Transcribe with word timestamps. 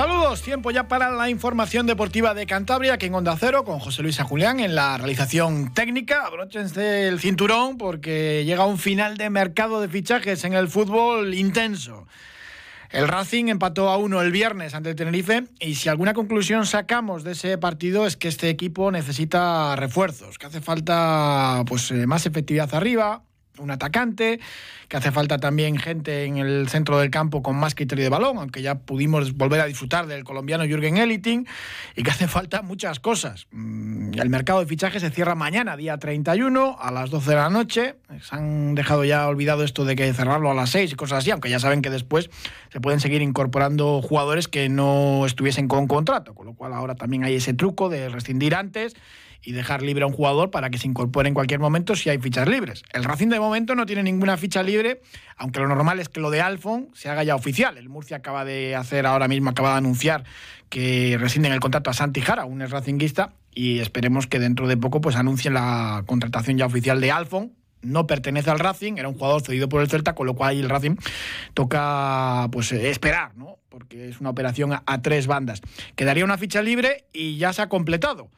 Saludos, 0.00 0.40
tiempo 0.40 0.70
ya 0.70 0.88
para 0.88 1.10
la 1.10 1.28
información 1.28 1.86
deportiva 1.86 2.32
de 2.32 2.46
Cantabria, 2.46 2.94
aquí 2.94 3.04
en 3.04 3.14
Onda 3.14 3.36
Cero, 3.38 3.66
con 3.66 3.80
José 3.80 4.00
Luis 4.02 4.18
Julián 4.18 4.58
en 4.58 4.74
la 4.74 4.96
realización 4.96 5.74
técnica. 5.74 6.24
Abróchense 6.24 7.06
el 7.06 7.20
cinturón 7.20 7.76
porque 7.76 8.46
llega 8.46 8.64
un 8.64 8.78
final 8.78 9.18
de 9.18 9.28
mercado 9.28 9.78
de 9.78 9.90
fichajes 9.90 10.42
en 10.44 10.54
el 10.54 10.68
fútbol 10.68 11.34
intenso. 11.34 12.06
El 12.88 13.08
Racing 13.08 13.48
empató 13.48 13.90
a 13.90 13.98
uno 13.98 14.22
el 14.22 14.32
viernes 14.32 14.72
ante 14.72 14.94
Tenerife 14.94 15.44
y 15.58 15.74
si 15.74 15.90
alguna 15.90 16.14
conclusión 16.14 16.64
sacamos 16.64 17.22
de 17.22 17.32
ese 17.32 17.58
partido 17.58 18.06
es 18.06 18.16
que 18.16 18.28
este 18.28 18.48
equipo 18.48 18.90
necesita 18.90 19.76
refuerzos, 19.76 20.38
que 20.38 20.46
hace 20.46 20.62
falta 20.62 21.62
pues 21.66 21.90
eh, 21.90 22.06
más 22.06 22.24
efectividad 22.24 22.74
arriba, 22.74 23.24
un 23.60 23.70
atacante, 23.70 24.40
que 24.88 24.96
hace 24.96 25.12
falta 25.12 25.38
también 25.38 25.78
gente 25.78 26.24
en 26.24 26.38
el 26.38 26.68
centro 26.68 26.98
del 26.98 27.10
campo 27.10 27.42
con 27.42 27.56
más 27.56 27.74
criterio 27.74 28.04
de 28.04 28.08
balón, 28.08 28.38
aunque 28.38 28.62
ya 28.62 28.76
pudimos 28.76 29.34
volver 29.34 29.60
a 29.60 29.66
disfrutar 29.66 30.06
del 30.06 30.24
colombiano 30.24 30.64
Jürgen 30.64 30.96
Eliting, 30.96 31.46
y 31.94 32.02
que 32.02 32.10
hace 32.10 32.28
falta 32.28 32.62
muchas 32.62 33.00
cosas. 33.00 33.46
Mm, 33.52 34.18
el 34.18 34.28
mercado 34.28 34.60
de 34.60 34.66
fichajes 34.66 35.02
se 35.02 35.10
cierra 35.10 35.34
mañana, 35.34 35.76
día 35.76 35.96
31, 35.98 36.76
a 36.80 36.90
las 36.90 37.10
12 37.10 37.30
de 37.30 37.36
la 37.36 37.50
noche. 37.50 37.96
Se 38.20 38.34
han 38.34 38.74
dejado 38.74 39.04
ya 39.04 39.26
olvidado 39.26 39.64
esto 39.64 39.84
de 39.84 39.96
que 39.96 40.12
cerrarlo 40.12 40.50
a 40.50 40.54
las 40.54 40.70
6 40.70 40.92
y 40.92 40.94
cosas 40.96 41.18
así, 41.18 41.30
aunque 41.30 41.50
ya 41.50 41.60
saben 41.60 41.82
que 41.82 41.90
después 41.90 42.30
se 42.72 42.80
pueden 42.80 43.00
seguir 43.00 43.22
incorporando 43.22 44.02
jugadores 44.02 44.48
que 44.48 44.68
no 44.68 45.24
estuviesen 45.26 45.68
con 45.68 45.86
contrato, 45.86 46.34
con 46.34 46.46
lo 46.46 46.54
cual 46.54 46.72
ahora 46.72 46.94
también 46.94 47.24
hay 47.24 47.36
ese 47.36 47.54
truco 47.54 47.88
de 47.88 48.08
rescindir 48.08 48.54
antes 48.54 48.94
y 49.42 49.52
dejar 49.52 49.82
libre 49.82 50.04
a 50.04 50.06
un 50.06 50.12
jugador 50.12 50.50
para 50.50 50.70
que 50.70 50.78
se 50.78 50.86
incorpore 50.86 51.28
en 51.28 51.34
cualquier 51.34 51.60
momento 51.60 51.96
si 51.96 52.10
hay 52.10 52.18
fichas 52.18 52.48
libres. 52.48 52.82
El 52.92 53.04
Racing 53.04 53.28
de 53.28 53.40
momento 53.40 53.74
no 53.74 53.86
tiene 53.86 54.02
ninguna 54.02 54.36
ficha 54.36 54.62
libre, 54.62 55.00
aunque 55.36 55.60
lo 55.60 55.68
normal 55.68 56.00
es 56.00 56.08
que 56.08 56.20
lo 56.20 56.30
de 56.30 56.40
Alfon 56.40 56.90
se 56.94 57.08
haga 57.08 57.24
ya 57.24 57.34
oficial. 57.34 57.78
El 57.78 57.88
Murcia 57.88 58.18
acaba 58.18 58.44
de 58.44 58.76
hacer 58.76 59.06
ahora 59.06 59.28
mismo, 59.28 59.50
acaba 59.50 59.72
de 59.72 59.78
anunciar 59.78 60.24
que 60.68 61.16
rescinden 61.18 61.52
el 61.52 61.60
contrato 61.60 61.90
a 61.90 61.94
Santi 61.94 62.20
Jara, 62.20 62.44
un 62.44 62.60
racinguista, 62.60 63.32
y 63.52 63.80
esperemos 63.80 64.26
que 64.26 64.38
dentro 64.38 64.68
de 64.68 64.76
poco 64.76 65.00
pues 65.00 65.16
anuncien 65.16 65.54
la 65.54 66.04
contratación 66.06 66.58
ya 66.58 66.66
oficial 66.66 67.00
de 67.00 67.10
Alfon, 67.10 67.52
no 67.82 68.06
pertenece 68.06 68.50
al 68.50 68.58
Racing, 68.58 68.94
era 68.98 69.08
un 69.08 69.14
jugador 69.14 69.42
cedido 69.42 69.68
por 69.68 69.80
el 69.80 69.88
Celta, 69.88 70.14
con 70.14 70.26
lo 70.26 70.34
cual 70.34 70.56
el 70.56 70.68
Racing 70.68 70.96
toca 71.54 72.48
pues 72.52 72.72
esperar, 72.72 73.36
¿no? 73.36 73.58
Porque 73.68 74.08
es 74.08 74.20
una 74.20 74.30
operación 74.30 74.72
a, 74.72 75.02
tres 75.02 75.26
bandas. 75.26 75.62
Quedaría 75.96 76.24
una 76.24 76.38
ficha 76.38 76.60
libre 76.62 77.04
y 77.12 77.38
ya 77.38 77.52
se 77.52 77.62
ha 77.62 77.68
completado. 77.68 78.28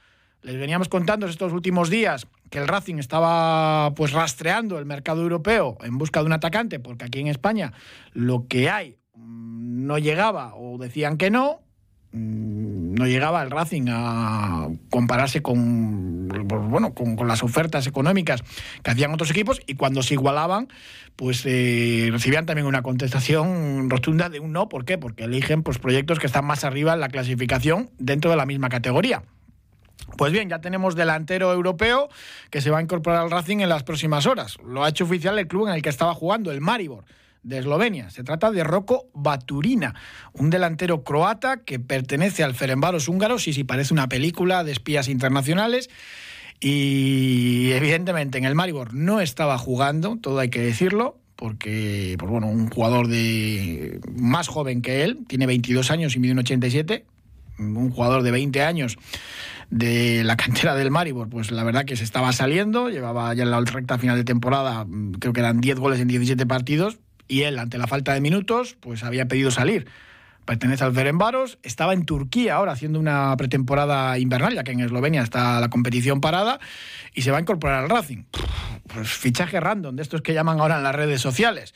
Les 0.42 0.58
veníamos 0.58 0.88
contando 0.88 1.26
estos 1.26 1.52
últimos 1.52 1.88
días 1.88 2.26
que 2.50 2.58
el 2.58 2.66
Racing 2.66 2.96
estaba 2.96 3.94
pues 3.94 4.10
rastreando 4.10 4.78
el 4.78 4.86
mercado 4.86 5.22
europeo 5.22 5.78
en 5.82 5.98
busca 5.98 6.18
de 6.18 6.26
un 6.26 6.32
atacante, 6.32 6.80
porque 6.80 7.04
aquí 7.04 7.20
en 7.20 7.28
España 7.28 7.72
lo 8.12 8.48
que 8.48 8.68
hay 8.68 8.98
mm, 9.14 9.86
no 9.86 9.98
llegaba 9.98 10.54
o 10.56 10.78
decían 10.78 11.16
que 11.16 11.30
no, 11.30 11.60
mm, 12.10 12.94
no 12.94 13.06
llegaba 13.06 13.40
el 13.44 13.52
Racing 13.52 13.84
a 13.88 14.68
compararse 14.90 15.42
con, 15.42 16.28
pues, 16.48 16.60
bueno, 16.68 16.92
con, 16.92 17.16
las 17.28 17.44
ofertas 17.44 17.86
económicas 17.86 18.42
que 18.82 18.90
hacían 18.90 19.14
otros 19.14 19.30
equipos 19.30 19.60
y 19.68 19.76
cuando 19.76 20.02
se 20.02 20.14
igualaban, 20.14 20.66
pues 21.14 21.44
eh, 21.46 22.08
recibían 22.10 22.46
también 22.46 22.66
una 22.66 22.82
contestación 22.82 23.88
rotunda 23.88 24.28
de 24.28 24.40
un 24.40 24.52
no. 24.52 24.68
¿Por 24.68 24.84
qué? 24.84 24.98
Porque 24.98 25.22
eligen 25.22 25.62
pues, 25.62 25.78
proyectos 25.78 26.18
que 26.18 26.26
están 26.26 26.46
más 26.46 26.64
arriba 26.64 26.94
en 26.94 27.00
la 27.00 27.10
clasificación 27.10 27.90
dentro 27.98 28.28
de 28.28 28.36
la 28.36 28.44
misma 28.44 28.70
categoría. 28.70 29.22
Pues 30.16 30.32
bien, 30.32 30.48
ya 30.48 30.60
tenemos 30.60 30.94
delantero 30.94 31.52
europeo 31.52 32.08
que 32.50 32.60
se 32.60 32.70
va 32.70 32.78
a 32.78 32.82
incorporar 32.82 33.22
al 33.22 33.30
Racing 33.30 33.58
en 33.58 33.68
las 33.68 33.82
próximas 33.82 34.26
horas. 34.26 34.58
Lo 34.64 34.84
ha 34.84 34.88
hecho 34.88 35.04
oficial 35.04 35.38
el 35.38 35.48
club 35.48 35.68
en 35.68 35.74
el 35.74 35.82
que 35.82 35.88
estaba 35.88 36.14
jugando, 36.14 36.50
el 36.50 36.60
Maribor 36.60 37.04
de 37.42 37.58
Eslovenia. 37.58 38.10
Se 38.10 38.22
trata 38.22 38.50
de 38.50 38.64
Roko 38.64 39.08
Baturina, 39.14 39.94
un 40.32 40.50
delantero 40.50 41.02
croata 41.02 41.58
que 41.58 41.78
pertenece 41.78 42.44
al 42.44 42.54
Ferenbaros 42.54 43.08
húngaros 43.08 43.48
y 43.48 43.52
si 43.52 43.64
parece 43.64 43.92
una 43.94 44.08
película 44.08 44.64
de 44.64 44.72
espías 44.72 45.08
internacionales. 45.08 45.90
Y 46.60 47.72
evidentemente 47.72 48.38
en 48.38 48.44
el 48.44 48.54
Maribor 48.54 48.94
no 48.94 49.20
estaba 49.20 49.58
jugando, 49.58 50.18
todo 50.20 50.38
hay 50.38 50.48
que 50.48 50.60
decirlo, 50.60 51.18
porque 51.34 52.14
pues 52.18 52.30
bueno, 52.30 52.46
un 52.46 52.70
jugador 52.70 53.08
de 53.08 54.00
más 54.14 54.46
joven 54.46 54.80
que 54.80 55.02
él, 55.02 55.18
tiene 55.26 55.46
22 55.46 55.90
años 55.90 56.14
y 56.14 56.20
mide 56.20 56.32
un 56.32 56.38
87, 56.38 57.04
un 57.58 57.90
jugador 57.90 58.22
de 58.22 58.30
20 58.30 58.62
años 58.62 58.96
de 59.72 60.22
la 60.22 60.36
cantera 60.36 60.74
del 60.74 60.90
Maribor, 60.90 61.30
pues 61.30 61.50
la 61.50 61.64
verdad 61.64 61.86
que 61.86 61.96
se 61.96 62.04
estaba 62.04 62.32
saliendo, 62.34 62.90
llevaba 62.90 63.32
ya 63.32 63.44
en 63.44 63.50
la 63.50 63.58
recta 63.60 63.96
final 63.96 64.16
de 64.16 64.24
temporada, 64.24 64.84
mm, 64.84 65.12
creo 65.12 65.32
que 65.32 65.40
eran 65.40 65.62
10 65.62 65.78
goles 65.78 65.98
en 65.98 66.08
17 66.08 66.44
partidos, 66.44 66.98
y 67.26 67.42
él, 67.42 67.58
ante 67.58 67.78
la 67.78 67.86
falta 67.86 68.12
de 68.12 68.20
minutos, 68.20 68.76
pues 68.78 69.02
había 69.02 69.26
pedido 69.28 69.50
salir. 69.50 69.86
Pertenece 70.44 70.84
al 70.84 70.92
Ferenbaros, 70.92 71.58
estaba 71.62 71.94
en 71.94 72.04
Turquía 72.04 72.56
ahora 72.56 72.72
haciendo 72.72 73.00
una 73.00 73.34
pretemporada 73.38 74.18
invernal, 74.18 74.54
ya 74.54 74.62
que 74.62 74.72
en 74.72 74.80
Eslovenia 74.80 75.22
está 75.22 75.58
la 75.58 75.70
competición 75.70 76.20
parada, 76.20 76.60
y 77.14 77.22
se 77.22 77.30
va 77.30 77.38
a 77.38 77.40
incorporar 77.40 77.84
al 77.84 77.88
Racing. 77.88 78.24
Pues 78.92 79.08
fichaje 79.08 79.58
random, 79.58 79.96
de 79.96 80.02
estos 80.02 80.20
que 80.20 80.34
llaman 80.34 80.60
ahora 80.60 80.76
en 80.76 80.82
las 80.82 80.94
redes 80.94 81.22
sociales. 81.22 81.72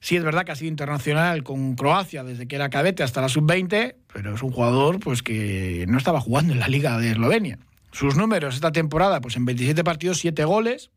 Sí, 0.00 0.16
es 0.16 0.22
verdad 0.22 0.44
que 0.44 0.52
ha 0.52 0.56
sido 0.56 0.68
internacional 0.68 1.42
con 1.42 1.74
Croacia 1.74 2.22
desde 2.22 2.46
que 2.46 2.56
era 2.56 2.70
cadete 2.70 3.02
hasta 3.02 3.20
la 3.20 3.28
sub-20, 3.28 3.96
pero 4.12 4.34
es 4.34 4.42
un 4.42 4.52
jugador 4.52 5.00
pues 5.00 5.22
que 5.22 5.86
no 5.88 5.98
estaba 5.98 6.20
jugando 6.20 6.52
en 6.52 6.60
la 6.60 6.68
Liga 6.68 6.98
de 6.98 7.10
Eslovenia. 7.10 7.58
Sus 7.90 8.16
números 8.16 8.54
esta 8.54 8.70
temporada, 8.70 9.20
pues 9.20 9.36
en 9.36 9.44
27 9.44 9.82
partidos, 9.82 10.18
7 10.18 10.44
goles. 10.44 10.90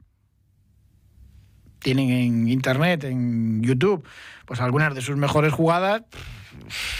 Tienen 1.79 2.11
en 2.11 2.47
internet, 2.47 3.03
en 3.05 3.63
YouTube, 3.63 4.05
pues 4.45 4.59
algunas 4.59 4.93
de 4.93 5.01
sus 5.01 5.17
mejores 5.17 5.51
jugadas. 5.51 6.03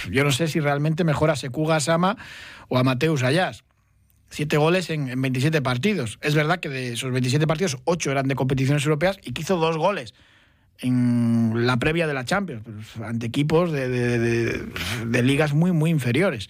Yo 0.09 0.23
no 0.23 0.31
sé 0.31 0.47
si 0.47 0.59
realmente 0.59 1.03
mejor 1.03 1.29
a 1.29 1.35
Sekuga 1.35 1.79
Sama 1.79 2.17
o 2.67 2.79
a 2.79 2.83
Mateus 2.83 3.21
Ayas. 3.21 3.63
Siete 4.31 4.57
goles 4.57 4.89
en, 4.89 5.09
en, 5.09 5.21
27 5.21 5.61
partidos. 5.61 6.17
Es 6.21 6.33
verdad 6.33 6.59
que 6.59 6.69
de 6.69 6.93
esos 6.93 7.11
27 7.11 7.45
partidos, 7.45 7.77
8 7.83 8.11
eran 8.11 8.27
de 8.27 8.35
competiciones 8.35 8.83
europeas 8.85 9.19
y 9.21 9.33
que 9.33 9.43
hizo 9.43 9.57
dos 9.57 9.77
goles 9.77 10.15
en 10.79 11.65
la 11.65 11.77
previa 11.77 12.07
de 12.07 12.13
la 12.13 12.25
Champions, 12.25 12.63
pues, 12.63 13.07
ante 13.07 13.27
equipos 13.27 13.71
de, 13.71 14.67
ligas 15.23 15.53
muy, 15.53 15.71
muy 15.71 15.89
inferiores. 15.89 16.49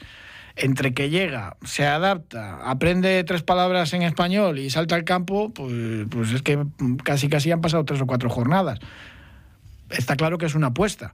Entre 0.56 0.94
que 0.94 1.10
llega, 1.10 1.56
se 1.64 1.88
adapta, 1.88 2.70
aprende 2.70 3.24
tres 3.24 3.42
palabras 3.42 3.94
en 3.94 4.02
español 4.02 4.60
y 4.60 4.70
salta 4.70 4.96
al 4.96 5.06
campo, 5.06 5.54
pues, 5.54 6.08
pues 6.10 6.32
es 6.34 6.42
que 6.42 6.66
casi 7.04 7.30
casi 7.30 7.52
han 7.52 7.62
pasado 7.62 7.86
tres 7.86 8.02
o 8.02 8.06
cuatro 8.06 8.30
jornadas. 8.30 8.80
Está 9.90 10.16
claro 10.16 10.38
que 10.38 10.46
es 10.46 10.56
una 10.56 10.68
apuesta. 10.68 11.14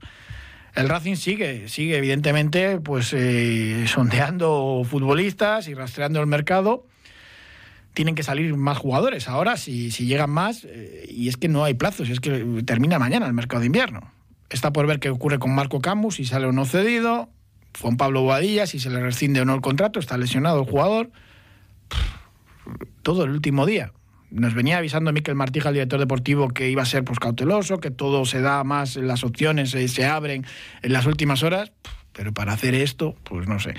El 0.74 0.88
Racing 0.88 1.16
sigue, 1.16 1.68
sigue 1.68 1.96
evidentemente, 1.96 2.78
pues 2.80 3.12
eh, 3.12 3.84
sondeando 3.88 4.82
futbolistas 4.84 5.66
y 5.68 5.74
rastreando 5.74 6.20
el 6.20 6.26
mercado 6.26 6.84
tienen 7.94 8.14
que 8.14 8.22
salir 8.22 8.54
más 8.56 8.78
jugadores. 8.78 9.28
Ahora, 9.28 9.56
si, 9.56 9.90
si 9.90 10.06
llegan 10.06 10.30
más, 10.30 10.64
eh, 10.64 11.06
y 11.10 11.28
es 11.28 11.36
que 11.36 11.48
no 11.48 11.64
hay 11.64 11.74
plazos, 11.74 12.08
es 12.08 12.20
que 12.20 12.62
termina 12.64 12.98
mañana 12.98 13.26
el 13.26 13.32
mercado 13.32 13.60
de 13.60 13.66
invierno. 13.66 14.12
Está 14.50 14.72
por 14.72 14.86
ver 14.86 15.00
qué 15.00 15.10
ocurre 15.10 15.38
con 15.38 15.54
Marco 15.54 15.80
Camus, 15.80 16.16
si 16.16 16.24
sale 16.24 16.46
o 16.46 16.52
no 16.52 16.64
cedido. 16.64 17.28
Juan 17.80 17.96
Pablo 17.96 18.22
Boadilla, 18.22 18.66
si 18.66 18.78
se 18.78 18.90
le 18.90 19.00
rescinde 19.00 19.40
o 19.40 19.44
no 19.44 19.54
el 19.54 19.60
contrato, 19.60 20.00
está 20.00 20.16
lesionado 20.16 20.60
el 20.60 20.70
jugador. 20.70 21.10
Todo 23.02 23.24
el 23.24 23.30
último 23.30 23.66
día. 23.66 23.92
Nos 24.30 24.54
venía 24.54 24.78
avisando 24.78 25.12
Miquel 25.12 25.34
Martija, 25.34 25.70
el 25.70 25.74
director 25.74 25.98
deportivo, 25.98 26.48
que 26.48 26.70
iba 26.70 26.82
a 26.82 26.86
ser 26.86 27.04
pues, 27.04 27.18
cauteloso, 27.18 27.78
que 27.78 27.90
todo 27.90 28.24
se 28.26 28.40
da 28.40 28.62
más, 28.62 28.96
las 28.96 29.24
opciones 29.24 29.70
se, 29.70 29.88
se 29.88 30.06
abren 30.06 30.44
en 30.82 30.92
las 30.92 31.06
últimas 31.06 31.42
horas. 31.42 31.72
Pero 32.12 32.32
para 32.32 32.52
hacer 32.52 32.74
esto, 32.74 33.16
pues 33.24 33.46
no 33.48 33.58
sé 33.58 33.74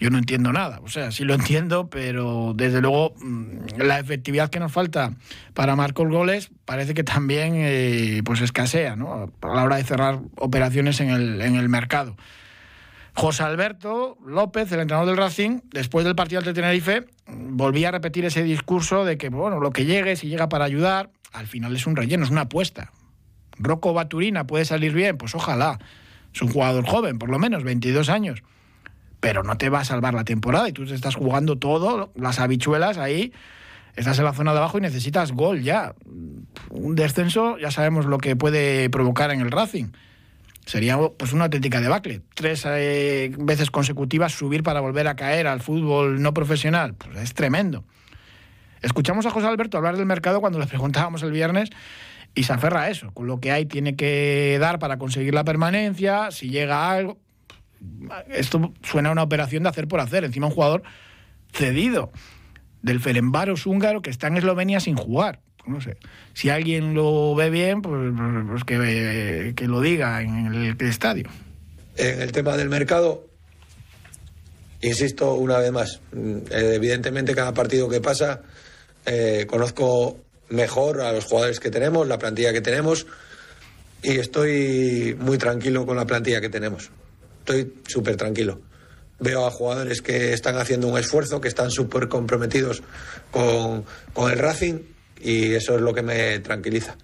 yo 0.00 0.10
no 0.10 0.18
entiendo 0.18 0.52
nada. 0.52 0.80
O 0.82 0.88
sea, 0.88 1.10
sí 1.10 1.24
lo 1.24 1.34
entiendo, 1.34 1.90
pero 1.90 2.52
desde 2.54 2.80
luego 2.80 3.14
mm, 3.20 3.78
la 3.78 3.98
efectividad 3.98 4.50
que 4.50 4.60
nos 4.60 4.72
falta 4.72 5.12
para 5.54 5.76
marcar 5.76 6.08
goles 6.08 6.50
parece 6.64 6.94
que 6.94 7.04
también 7.04 7.54
eh, 7.56 8.22
pues 8.24 8.40
escasea 8.40 8.96
¿no? 8.96 9.30
a 9.42 9.54
la 9.54 9.64
hora 9.64 9.76
de 9.76 9.84
cerrar 9.84 10.20
operaciones 10.36 11.00
en 11.00 11.10
el, 11.10 11.40
en 11.40 11.56
el 11.56 11.68
mercado. 11.68 12.16
José 13.14 13.42
Alberto 13.42 14.16
López, 14.24 14.70
el 14.70 14.78
entrenador 14.80 15.08
del 15.08 15.16
Racing, 15.16 15.60
después 15.72 16.04
del 16.04 16.14
partido 16.14 16.38
ante 16.38 16.54
Tenerife, 16.54 17.06
volvía 17.26 17.88
a 17.88 17.90
repetir 17.90 18.24
ese 18.24 18.44
discurso 18.44 19.04
de 19.04 19.18
que, 19.18 19.28
bueno, 19.28 19.58
lo 19.58 19.72
que 19.72 19.86
llegue, 19.86 20.14
si 20.14 20.28
llega 20.28 20.48
para 20.48 20.64
ayudar, 20.64 21.10
al 21.32 21.48
final 21.48 21.74
es 21.74 21.88
un 21.88 21.96
relleno, 21.96 22.24
es 22.24 22.30
una 22.30 22.42
apuesta. 22.42 22.92
Rocco 23.58 23.92
Baturina 23.92 24.46
puede 24.46 24.64
salir 24.64 24.92
bien, 24.92 25.18
pues 25.18 25.34
ojalá. 25.34 25.80
Es 26.32 26.42
un 26.42 26.48
jugador 26.48 26.86
joven, 26.86 27.18
por 27.18 27.28
lo 27.28 27.40
menos, 27.40 27.64
22 27.64 28.08
años 28.08 28.44
pero 29.20 29.42
no 29.42 29.56
te 29.56 29.68
va 29.68 29.80
a 29.80 29.84
salvar 29.84 30.14
la 30.14 30.24
temporada 30.24 30.68
y 30.68 30.72
tú 30.72 30.86
te 30.86 30.94
estás 30.94 31.16
jugando 31.16 31.58
todo, 31.58 32.12
las 32.14 32.38
habichuelas 32.38 32.98
ahí, 32.98 33.32
estás 33.96 34.18
en 34.18 34.24
la 34.24 34.32
zona 34.32 34.52
de 34.52 34.58
abajo 34.58 34.78
y 34.78 34.80
necesitas 34.80 35.32
gol 35.32 35.62
ya. 35.62 35.94
Un 36.70 36.94
descenso 36.94 37.58
ya 37.58 37.70
sabemos 37.70 38.06
lo 38.06 38.18
que 38.18 38.36
puede 38.36 38.88
provocar 38.90 39.30
en 39.30 39.40
el 39.40 39.50
Racing. 39.50 39.86
Sería 40.66 40.98
pues 40.98 41.32
una 41.32 41.44
auténtica 41.44 41.80
debacle. 41.80 42.20
Tres 42.34 42.64
eh, 42.66 43.32
veces 43.38 43.70
consecutivas 43.70 44.32
subir 44.32 44.62
para 44.62 44.80
volver 44.80 45.08
a 45.08 45.16
caer 45.16 45.46
al 45.46 45.60
fútbol 45.60 46.20
no 46.20 46.34
profesional. 46.34 46.94
Pues 46.94 47.16
es 47.18 47.32
tremendo. 47.32 47.84
Escuchamos 48.82 49.26
a 49.26 49.30
José 49.30 49.46
Alberto 49.46 49.78
hablar 49.78 49.96
del 49.96 50.06
mercado 50.06 50.40
cuando 50.40 50.58
le 50.58 50.66
preguntábamos 50.66 51.22
el 51.22 51.32
viernes 51.32 51.70
y 52.34 52.44
se 52.44 52.52
aferra 52.52 52.82
a 52.82 52.90
eso. 52.90 53.12
Con 53.14 53.26
lo 53.26 53.40
que 53.40 53.50
hay 53.50 53.64
tiene 53.64 53.96
que 53.96 54.58
dar 54.60 54.78
para 54.78 54.98
conseguir 54.98 55.34
la 55.34 55.42
permanencia. 55.42 56.30
Si 56.30 56.50
llega 56.50 56.90
algo. 56.90 57.18
Esto 58.28 58.72
suena 58.82 59.10
a 59.10 59.12
una 59.12 59.22
operación 59.22 59.62
de 59.62 59.68
hacer 59.68 59.88
por 59.88 60.00
hacer. 60.00 60.24
Encima 60.24 60.46
un 60.46 60.52
jugador 60.52 60.82
cedido 61.52 62.12
del 62.82 63.00
Ferenbaros 63.00 63.66
húngaro 63.66 64.02
que 64.02 64.10
está 64.10 64.28
en 64.28 64.36
Eslovenia 64.36 64.80
sin 64.80 64.96
jugar 64.96 65.40
no 65.68 65.80
sé. 65.80 65.96
Si 66.34 66.50
alguien 66.50 66.94
lo 66.94 67.34
ve 67.34 67.50
bien, 67.50 67.82
pues, 67.82 68.12
pues 68.48 68.64
que, 68.64 69.52
que, 69.54 69.66
lo 69.66 69.80
diga 69.80 70.22
en 70.22 70.46
el, 70.46 70.76
estadio. 70.80 71.28
En 71.96 72.22
el 72.22 72.32
tema 72.32 72.56
del 72.56 72.68
mercado, 72.68 73.26
insisto 74.80 75.34
una 75.34 75.58
vez 75.58 75.72
más, 75.72 76.00
eh, 76.14 76.72
evidentemente 76.74 77.34
cada 77.34 77.54
partido 77.54 77.88
que 77.88 78.00
pasa 78.00 78.42
eh, 79.06 79.46
conozco 79.48 80.18
mejor 80.48 81.02
a 81.02 81.12
los 81.12 81.24
jugadores 81.24 81.60
que 81.60 81.70
tenemos, 81.70 82.06
la 82.08 82.18
plantilla 82.18 82.52
que 82.52 82.60
tenemos 82.60 83.06
y 84.02 84.18
estoy 84.18 85.16
muy 85.18 85.38
tranquilo 85.38 85.84
con 85.84 85.96
la 85.96 86.06
plantilla 86.06 86.40
que 86.40 86.48
tenemos. 86.48 86.90
Estoy 87.48 87.72
súper 87.86 88.14
tranquilo. 88.16 88.60
Veo 89.20 89.46
a 89.46 89.50
jugadores 89.50 90.02
que 90.02 90.34
están 90.34 90.58
haciendo 90.58 90.86
un 90.86 90.98
esfuerzo, 90.98 91.40
que 91.40 91.48
están 91.48 91.70
súper 91.70 92.06
comprometidos 92.06 92.82
con, 93.30 93.86
con 94.12 94.30
el 94.30 94.38
Racing 94.38 94.80
y 95.22 95.54
eso 95.54 95.76
es 95.76 95.80
lo 95.80 95.94
que 95.94 96.02
me 96.02 96.40
tranquiliza. 96.40 96.98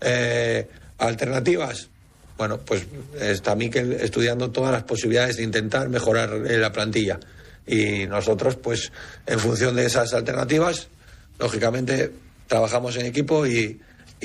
Eh, 0.00 0.66
alternativas, 0.96 1.90
bueno, 2.38 2.60
pues 2.60 2.86
está 3.20 3.54
Miquel 3.54 3.92
estudiando 3.92 4.50
todas 4.50 4.72
las 4.72 4.84
posibilidades 4.84 5.36
de 5.36 5.42
intentar 5.42 5.90
mejorar 5.90 6.30
la 6.30 6.72
plantilla 6.72 7.20
y 7.66 8.06
nosotros, 8.06 8.56
pues 8.56 8.90
en 9.26 9.38
función 9.38 9.76
de 9.76 9.84
esas 9.84 10.14
alternativas, 10.14 10.88
lógicamente 11.38 12.10
trabajamos 12.46 12.96
en 12.96 13.04
equipo 13.04 13.46
y, 13.46 13.78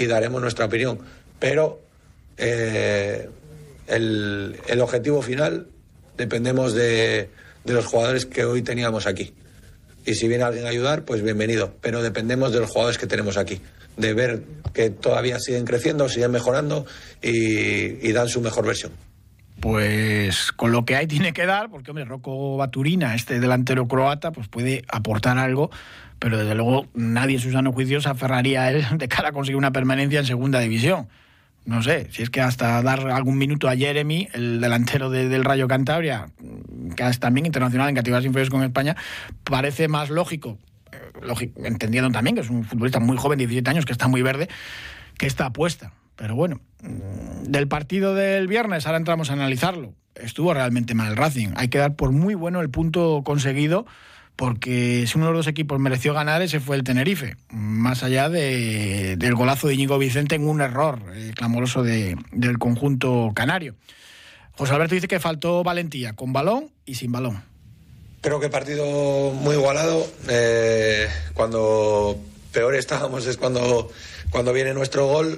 daremos 0.08 0.42
nuestra 0.42 0.68
opinión. 0.68 1.00
Pero 1.38 1.82
eh, 2.38 3.30
el, 3.88 4.58
el, 4.68 4.82
objetivo 4.82 5.22
final 5.22 5.68
dependemos 6.18 6.74
de, 6.74 7.30
de 7.64 7.74
los 7.74 7.86
jugadores 7.86 8.26
que 8.26 8.46
hoy 8.46 8.62
teníamos 8.62 9.08
aquí 9.08 9.34
y 10.06 10.14
si 10.14 10.28
viene 10.28 10.44
alguien 10.44 10.66
a 10.66 10.70
ayudar, 10.70 11.04
pues 11.04 11.24
bienvenido. 11.24 11.74
Pero 11.82 12.04
dependemos 12.04 12.54
de 12.54 12.60
los 12.60 12.70
jugadores 12.70 12.98
que 12.98 13.08
tenemos 13.08 13.38
aquí, 13.38 13.60
de 13.98 14.14
ver 14.14 14.44
que 14.74 14.92
todavía 14.92 15.40
siguen 15.40 15.66
creciendo, 15.66 16.08
siguen 16.10 16.32
mejorando 16.32 16.86
y, 17.22 18.12
dan 18.12 18.30
su 18.30 18.40
mejor 18.42 18.66
versión. 18.66 18.92
Pues 19.60 20.52
con 20.52 20.72
lo 20.72 20.86
que 20.86 20.96
hay 20.96 21.08
tiene 21.08 21.34
que 21.34 21.46
dar, 21.46 21.70
porque 21.72 21.90
hombre, 21.90 22.06
Rocco 22.06 22.56
Baturina, 22.58 23.16
este 23.16 23.40
delantero 23.40 23.88
croata, 23.88 24.32
pues 24.32 24.48
puede 24.48 24.84
aportar 24.90 25.40
algo, 25.40 25.72
pero 26.20 26.38
desde 26.38 26.54
luego 26.54 26.88
nadie 26.94 27.38
en 27.38 27.42
su 27.42 27.52
sano 27.52 27.72
juicio 27.72 28.00
se 28.00 28.10
aferraría 28.10 28.64
a 28.64 28.72
él 28.72 28.86
de 28.98 29.08
cara 29.08 29.30
a 29.30 29.32
conseguir 29.32 29.58
una 29.58 29.72
permanencia 29.72 30.20
en 30.20 30.26
segunda 30.26 30.60
división 30.60 31.08
no 31.66 31.82
sé, 31.82 32.08
si 32.12 32.22
es 32.22 32.30
que 32.30 32.42
hasta 32.42 32.82
dar 32.84 33.10
algún 33.10 33.38
minuto 33.38 33.68
a 33.68 33.76
Jeremy, 33.76 34.30
el 34.34 34.62
delantero 34.62 35.10
del 35.10 35.44
Rayo 35.44 35.68
Cantabria, 35.68 36.28
que 36.96 37.08
es 37.08 37.20
también 37.20 37.46
internacional 37.46 37.90
en 37.90 37.96
categorías 37.96 38.26
inferiores 38.26 38.52
con 38.52 38.64
España, 38.64 38.96
parece 39.44 39.88
más 39.88 40.10
lógico, 40.12 40.60
eh, 40.92 41.52
entendiendo 41.64 42.12
también 42.12 42.36
que 42.36 42.42
es 42.42 42.50
un 42.50 42.64
futbolista 42.64 43.00
muy 43.00 43.18
joven, 43.18 43.40
17 43.40 43.68
años, 43.70 43.86
que 43.86 43.94
está 43.94 44.08
muy 44.08 44.22
verde, 44.22 44.48
que 45.18 45.26
esta 45.26 45.48
apuesta. 45.48 45.92
Pero 46.16 46.36
bueno, 46.36 46.62
mm, 46.82 47.44
del 47.52 47.68
partido 47.68 48.14
del 48.14 48.48
viernes, 48.48 48.86
ahora 48.86 49.00
entramos 49.00 49.32
a 49.32 49.34
analizarlo. 49.34 49.94
Estuvo 50.14 50.54
realmente 50.54 50.94
mal 50.94 51.10
el 51.10 51.18
Racing. 51.18 51.50
Hay 51.58 51.68
que 51.68 51.78
dar 51.78 51.96
por 51.96 52.12
muy 52.12 52.36
bueno 52.36 52.62
el 52.62 52.70
punto 52.70 53.22
conseguido 53.26 53.86
porque 54.36 55.06
si 55.08 55.18
uno 55.18 55.28
de 55.28 55.34
los 55.34 55.46
dos 55.46 55.48
equipos 55.48 55.80
mereció 55.80 56.14
ganar, 56.14 56.42
ese 56.42 56.60
fue 56.60 56.76
el 56.76 56.84
Tenerife, 56.84 57.38
más 57.50 58.04
allá 58.04 58.30
de, 58.30 59.16
del 59.18 59.36
golazo 59.36 59.68
de 59.68 59.76
Íñigo 59.76 59.98
Vicente 59.98 60.36
en 60.36 60.48
un 60.48 60.62
error 60.62 61.00
eh, 61.14 61.32
clamoroso 61.36 61.84
de, 61.84 62.18
del 62.32 62.58
conjunto 62.60 63.32
canario. 63.34 63.76
José 64.52 64.74
Alberto 64.74 64.96
dice 64.96 65.08
que 65.08 65.20
faltó 65.20 65.64
valentía, 65.64 66.14
con 66.14 66.34
balón 66.34 66.72
y 66.86 66.96
sin 66.96 67.12
balón. 67.12 67.44
Creo 68.22 68.40
que 68.40 68.50
partido 68.50 69.32
muy 69.32 69.56
igualado. 69.56 70.08
Eh, 70.30 71.08
cuando 71.34 72.18
peor 72.52 72.74
estábamos 72.76 73.28
es 73.28 73.38
cuando, 73.38 73.92
cuando 74.32 74.52
viene 74.52 74.74
nuestro 74.74 75.08
gol. 75.08 75.38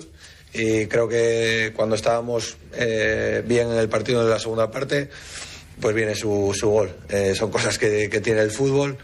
Y 0.53 0.85
creo 0.85 1.09
que 1.09 1.73
cuando 1.75 1.95
estábamos 1.95 2.57
eh, 2.73 3.43
bien 3.45 3.69
en 3.69 3.77
el 3.77 3.89
partido 3.89 4.23
de 4.23 4.29
la 4.29 4.39
segunda 4.39 4.71
parte, 4.71 5.09
pues 5.79 5.95
viene 5.95 6.15
su, 6.15 6.55
su 6.57 6.69
gol. 6.69 6.95
Eh, 7.09 7.35
son 7.35 7.51
cosas 7.51 7.77
que, 7.77 8.09
tiene 8.21 8.41
el 8.41 8.51
fútbol, 8.51 8.97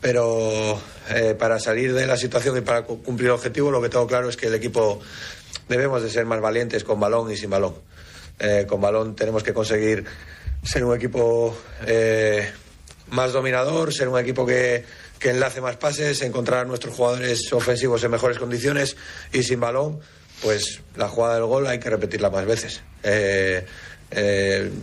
pero 0.00 0.80
eh, 1.10 1.34
para 1.38 1.58
salir 1.58 1.94
de 1.94 2.06
la 2.06 2.16
situación 2.16 2.56
y 2.58 2.60
para 2.60 2.82
cumplir 2.82 3.28
el 3.28 3.34
objetivo, 3.34 3.70
lo 3.70 3.80
que 3.80 3.88
tengo 3.88 4.06
claro 4.06 4.28
es 4.28 4.36
que 4.36 4.46
el 4.46 4.54
equipo 4.54 5.00
debemos 5.68 6.02
de 6.02 6.10
ser 6.10 6.26
más 6.26 6.40
valientes 6.40 6.84
con 6.84 7.00
balón 7.00 7.30
y 7.30 7.36
sin 7.36 7.50
balón. 7.50 7.74
Eh, 8.38 8.66
con 8.68 8.80
balón 8.80 9.16
tenemos 9.16 9.42
que 9.42 9.52
conseguir 9.52 10.04
ser 10.62 10.84
un 10.84 10.96
equipo 10.96 11.56
más 13.10 13.32
dominador, 13.32 13.92
ser 13.92 14.08
un 14.08 14.18
equipo 14.18 14.44
que, 14.44 14.84
que 15.18 15.30
enlace 15.30 15.60
más 15.60 15.76
pases, 15.76 16.20
encontrar 16.22 16.60
a 16.60 16.64
nuestros 16.64 16.94
jugadores 16.94 17.52
ofensivos 17.52 18.04
en 18.04 18.10
mejores 18.10 18.38
condiciones 18.38 18.96
y 19.32 19.42
sin 19.42 19.60
balón, 19.60 20.00
pues 20.42 20.80
la 20.94 21.08
jugada 21.08 21.36
del 21.36 21.44
gol 21.44 21.66
hay 21.66 21.78
que 21.78 21.90
repetirla 21.90 22.30
más 22.30 22.44
veces. 22.44 22.82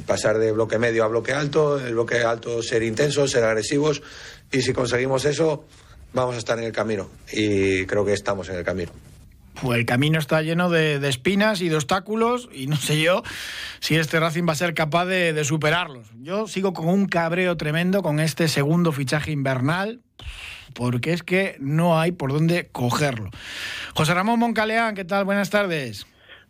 Pasar 0.06 0.38
de 0.38 0.52
bloque 0.52 0.78
medio 0.78 1.04
a 1.04 1.08
bloque 1.08 1.34
alto, 1.34 1.80
el 1.80 1.94
bloque 1.94 2.22
alto 2.22 2.62
ser 2.62 2.84
intensos, 2.84 3.32
ser 3.32 3.44
agresivos 3.44 4.02
y 4.52 4.62
si 4.62 4.74
conseguimos 4.74 5.26
eso 5.26 5.66
vamos 6.14 6.36
a 6.36 6.38
estar 6.38 6.58
en 6.58 6.66
el 6.66 6.72
camino 6.72 7.10
y 7.32 7.86
creo 7.86 8.06
que 8.06 8.14
estamos 8.14 8.50
en 8.50 8.56
el 8.56 8.64
camino. 8.64 8.92
Pues 9.62 9.80
el 9.80 9.86
camino 9.86 10.20
está 10.20 10.42
lleno 10.42 10.70
de, 10.70 10.96
espinas 11.08 11.62
y 11.62 11.70
de 11.70 11.76
obstáculos 11.76 12.50
y 12.52 12.68
no 12.68 12.76
sé 12.76 13.02
yo 13.02 13.24
si 13.80 13.96
este 13.96 14.20
Racing 14.20 14.46
va 14.48 14.52
a 14.54 14.58
ser 14.58 14.74
capaz 14.74 15.06
de, 15.06 15.32
de 15.32 15.44
superarlos. 15.46 16.08
Yo 16.22 16.48
sigo 16.48 16.74
con 16.74 16.90
un 16.90 17.06
cabreo 17.06 17.56
tremendo 17.56 18.02
con 18.02 18.20
este 18.20 18.48
segundo 18.48 18.92
fichaje 18.92 19.32
invernal 19.32 20.02
porque 20.74 21.14
es 21.14 21.24
que 21.24 21.56
no 21.60 21.98
hay 21.98 22.12
por 22.12 22.34
dónde 22.34 22.68
cogerlo. 22.68 23.30
José 23.96 24.14
Ramón 24.14 24.40
Moncaleán, 24.40 24.94
¿qué 24.94 25.06
tal? 25.06 25.24
Buenas 25.24 25.50
tardes. 25.50 26.06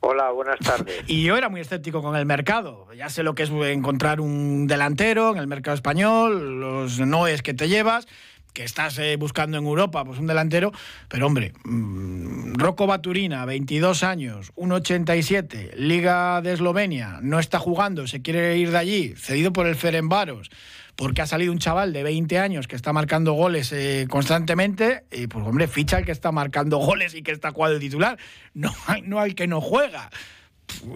Hola, 0.07 0.29
buenas 0.29 0.59
tardes. 0.59 1.03
Y 1.07 1.23
yo 1.23 1.35
era 1.35 1.49
muy 1.49 1.61
escéptico 1.61 2.03
con 2.03 2.15
el 2.15 2.27
mercado. 2.27 2.87
Ya 2.95 3.09
sé 3.09 3.23
lo 3.23 3.33
que 3.33 3.41
es 3.41 3.49
encontrar 3.49 4.21
un 4.21 4.67
delantero 4.67 5.31
en 5.31 5.39
el 5.39 5.47
mercado 5.47 5.73
español, 5.73 6.59
los 6.59 6.99
noes 6.99 7.41
que 7.41 7.55
te 7.55 7.67
llevas, 7.67 8.07
que 8.53 8.63
estás 8.63 8.99
eh, 8.99 9.15
buscando 9.15 9.57
en 9.57 9.65
Europa, 9.65 10.05
pues 10.05 10.19
un 10.19 10.27
delantero. 10.27 10.71
Pero 11.07 11.25
hombre, 11.25 11.53
mm, 11.63 12.53
Rocco 12.53 12.85
Baturina, 12.85 13.45
22 13.45 14.03
años, 14.03 14.51
1,87, 14.55 15.73
Liga 15.75 16.39
de 16.41 16.53
Eslovenia, 16.53 17.17
no 17.23 17.39
está 17.39 17.57
jugando, 17.57 18.05
se 18.05 18.21
quiere 18.21 18.59
ir 18.59 18.69
de 18.69 18.77
allí, 18.77 19.15
cedido 19.17 19.53
por 19.53 19.65
el 19.65 19.75
Ferenbaros 19.75 20.51
porque 20.95 21.21
ha 21.21 21.27
salido 21.27 21.51
un 21.51 21.59
chaval 21.59 21.93
de 21.93 22.03
20 22.03 22.39
años 22.39 22.67
que 22.67 22.75
está 22.75 22.93
marcando 22.93 23.33
goles 23.33 23.71
eh, 23.71 24.07
constantemente, 24.09 25.03
y 25.11 25.27
pues 25.27 25.45
hombre, 25.45 25.67
ficha 25.67 25.97
al 25.97 26.05
que 26.05 26.11
está 26.11 26.31
marcando 26.31 26.77
goles 26.77 27.15
y 27.15 27.21
que 27.21 27.31
está 27.31 27.51
jugando 27.51 27.75
de 27.75 27.79
titular, 27.79 28.17
no, 28.53 28.73
no 29.03 29.19
al 29.19 29.35
que 29.35 29.47
no 29.47 29.61
juega. 29.61 30.09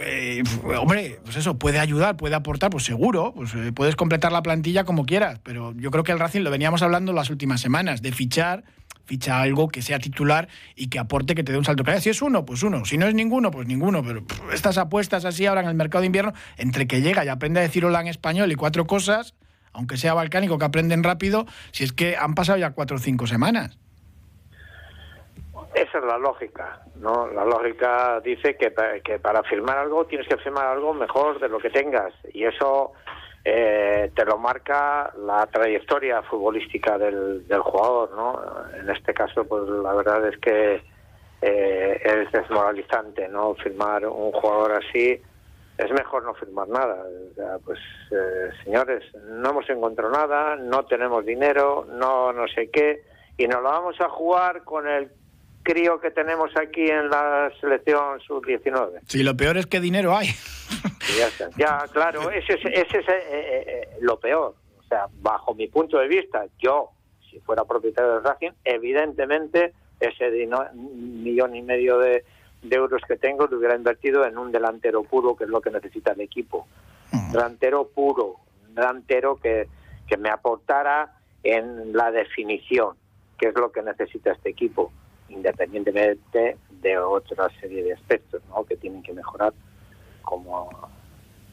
Eh, 0.01 0.43
hombre, 0.79 1.19
pues 1.23 1.35
eso, 1.35 1.57
puede 1.57 1.79
ayudar, 1.79 2.17
puede 2.17 2.35
aportar, 2.35 2.69
pues 2.69 2.83
seguro, 2.83 3.33
pues 3.35 3.53
eh, 3.53 3.71
puedes 3.71 3.95
completar 3.95 4.31
la 4.31 4.41
plantilla 4.41 4.83
como 4.83 5.05
quieras, 5.05 5.39
pero 5.43 5.73
yo 5.77 5.91
creo 5.91 6.03
que 6.03 6.11
el 6.11 6.19
Racing 6.19 6.41
lo 6.41 6.51
veníamos 6.51 6.81
hablando 6.81 7.13
las 7.13 7.29
últimas 7.29 7.61
semanas, 7.61 8.01
de 8.01 8.11
fichar, 8.11 8.63
ficha 9.05 9.41
algo 9.41 9.69
que 9.69 9.81
sea 9.81 9.99
titular 9.99 10.47
y 10.75 10.87
que 10.87 10.99
aporte, 10.99 11.33
que 11.35 11.43
te 11.43 11.51
dé 11.51 11.57
un 11.57 11.65
salto. 11.65 11.83
Si 11.99 12.09
es 12.09 12.21
uno, 12.21 12.45
pues 12.45 12.63
uno, 12.63 12.85
si 12.85 12.97
no 12.97 13.07
es 13.07 13.15
ninguno, 13.15 13.51
pues 13.51 13.67
ninguno, 13.67 14.03
pero 14.03 14.23
estas 14.53 14.77
apuestas 14.77 15.25
así 15.25 15.45
ahora 15.45 15.61
en 15.61 15.67
el 15.67 15.75
mercado 15.75 16.01
de 16.01 16.07
invierno, 16.07 16.33
entre 16.57 16.87
que 16.87 17.01
llega 17.01 17.25
y 17.25 17.27
aprende 17.27 17.59
a 17.59 17.63
decir 17.63 17.85
hola 17.85 18.01
en 18.01 18.07
español 18.07 18.51
y 18.51 18.55
cuatro 18.55 18.85
cosas, 18.85 19.33
aunque 19.73 19.97
sea 19.97 20.13
balcánico, 20.13 20.57
que 20.57 20.65
aprenden 20.65 21.03
rápido, 21.03 21.45
si 21.71 21.83
es 21.83 21.93
que 21.93 22.17
han 22.17 22.35
pasado 22.35 22.57
ya 22.57 22.71
cuatro 22.71 22.97
o 22.97 22.99
cinco 22.99 23.27
semanas. 23.27 23.77
Esa 25.73 25.99
es 25.99 26.03
la 26.03 26.17
lógica, 26.17 26.81
¿no? 26.95 27.27
La 27.27 27.45
lógica 27.45 28.19
dice 28.21 28.57
que, 28.57 28.73
que 29.03 29.19
para 29.19 29.43
firmar 29.43 29.77
algo 29.77 30.05
tienes 30.05 30.27
que 30.27 30.37
firmar 30.37 30.65
algo 30.65 30.93
mejor 30.93 31.39
de 31.39 31.47
lo 31.47 31.59
que 31.59 31.69
tengas 31.69 32.11
y 32.33 32.43
eso 32.43 32.93
eh, 33.45 34.11
te 34.15 34.25
lo 34.25 34.37
marca 34.37 35.13
la 35.17 35.45
trayectoria 35.47 36.21
futbolística 36.23 36.97
del, 36.97 37.47
del, 37.47 37.61
jugador, 37.61 38.11
¿no? 38.11 38.41
En 38.77 38.89
este 38.89 39.13
caso, 39.13 39.45
pues 39.45 39.63
la 39.69 39.93
verdad 39.93 40.27
es 40.27 40.37
que 40.39 40.81
eh, 41.41 42.01
es 42.03 42.31
desmoralizante, 42.31 43.29
¿no? 43.29 43.55
Firmar 43.55 44.05
un 44.05 44.31
jugador 44.31 44.83
así 44.83 45.21
es 45.79 45.91
mejor 45.91 46.23
no 46.23 46.33
firmar 46.33 46.67
nada. 46.67 47.05
pues, 47.63 47.79
eh, 48.11 48.49
señores, 48.63 49.03
no 49.15 49.49
hemos 49.49 49.69
encontrado 49.69 50.11
nada, 50.11 50.55
no 50.57 50.85
tenemos 50.85 51.25
dinero, 51.25 51.87
no 51.89 52.33
no 52.33 52.47
sé 52.47 52.69
qué, 52.69 53.03
y 53.37 53.47
nos 53.47 53.63
lo 53.63 53.69
vamos 53.69 53.99
a 54.01 54.09
jugar 54.09 54.63
con 54.63 54.87
el 54.87 55.09
crío 55.63 55.99
que 55.99 56.11
tenemos 56.11 56.51
aquí 56.57 56.89
en 56.89 57.09
la 57.09 57.51
selección 57.61 58.19
sub-19. 58.21 58.99
Sí, 59.07 59.23
lo 59.23 59.35
peor 59.37 59.57
es 59.57 59.67
que 59.67 59.79
dinero 59.79 60.15
hay. 60.15 60.27
ya, 61.57 61.85
claro, 61.91 62.29
ese 62.29 62.53
es, 62.53 62.65
ese 62.65 62.99
es 62.99 63.07
eh, 63.07 63.21
eh, 63.29 63.65
eh, 63.67 63.97
lo 64.01 64.19
peor. 64.19 64.55
O 64.79 64.83
sea, 64.87 65.05
bajo 65.21 65.53
mi 65.53 65.67
punto 65.67 65.97
de 65.99 66.07
vista, 66.07 66.45
yo, 66.57 66.89
si 67.29 67.39
fuera 67.39 67.63
propietario 67.63 68.15
del 68.15 68.23
Racing, 68.23 68.51
evidentemente 68.65 69.73
ese 69.99 70.29
millón 70.73 71.55
y 71.55 71.61
medio 71.61 71.99
de, 71.99 72.23
de 72.61 72.75
euros 72.75 73.01
que 73.07 73.17
tengo 73.17 73.47
lo 73.47 73.57
hubiera 73.57 73.75
invertido 73.75 74.25
en 74.25 74.37
un 74.37 74.51
delantero 74.51 75.03
puro, 75.03 75.35
que 75.35 75.45
es 75.45 75.49
lo 75.49 75.61
que 75.61 75.71
necesita 75.71 76.11
el 76.11 76.21
equipo. 76.21 76.67
Delantero 77.31 77.87
puro, 77.87 78.35
delantero 78.69 79.37
que, 79.37 79.67
que 80.07 80.17
me 80.17 80.29
aportara 80.29 81.15
en 81.43 81.93
la 81.93 82.11
definición, 82.11 82.95
que 83.37 83.47
es 83.49 83.55
lo 83.55 83.71
que 83.71 83.81
necesita 83.81 84.31
este 84.31 84.49
equipo, 84.49 84.91
independientemente 85.29 86.57
de 86.69 86.97
otra 86.97 87.49
serie 87.59 87.83
de 87.83 87.93
aspectos 87.93 88.41
¿no? 88.49 88.63
que 88.65 88.75
tienen 88.75 89.01
que 89.01 89.13
mejorar, 89.13 89.53
como, 90.21 90.69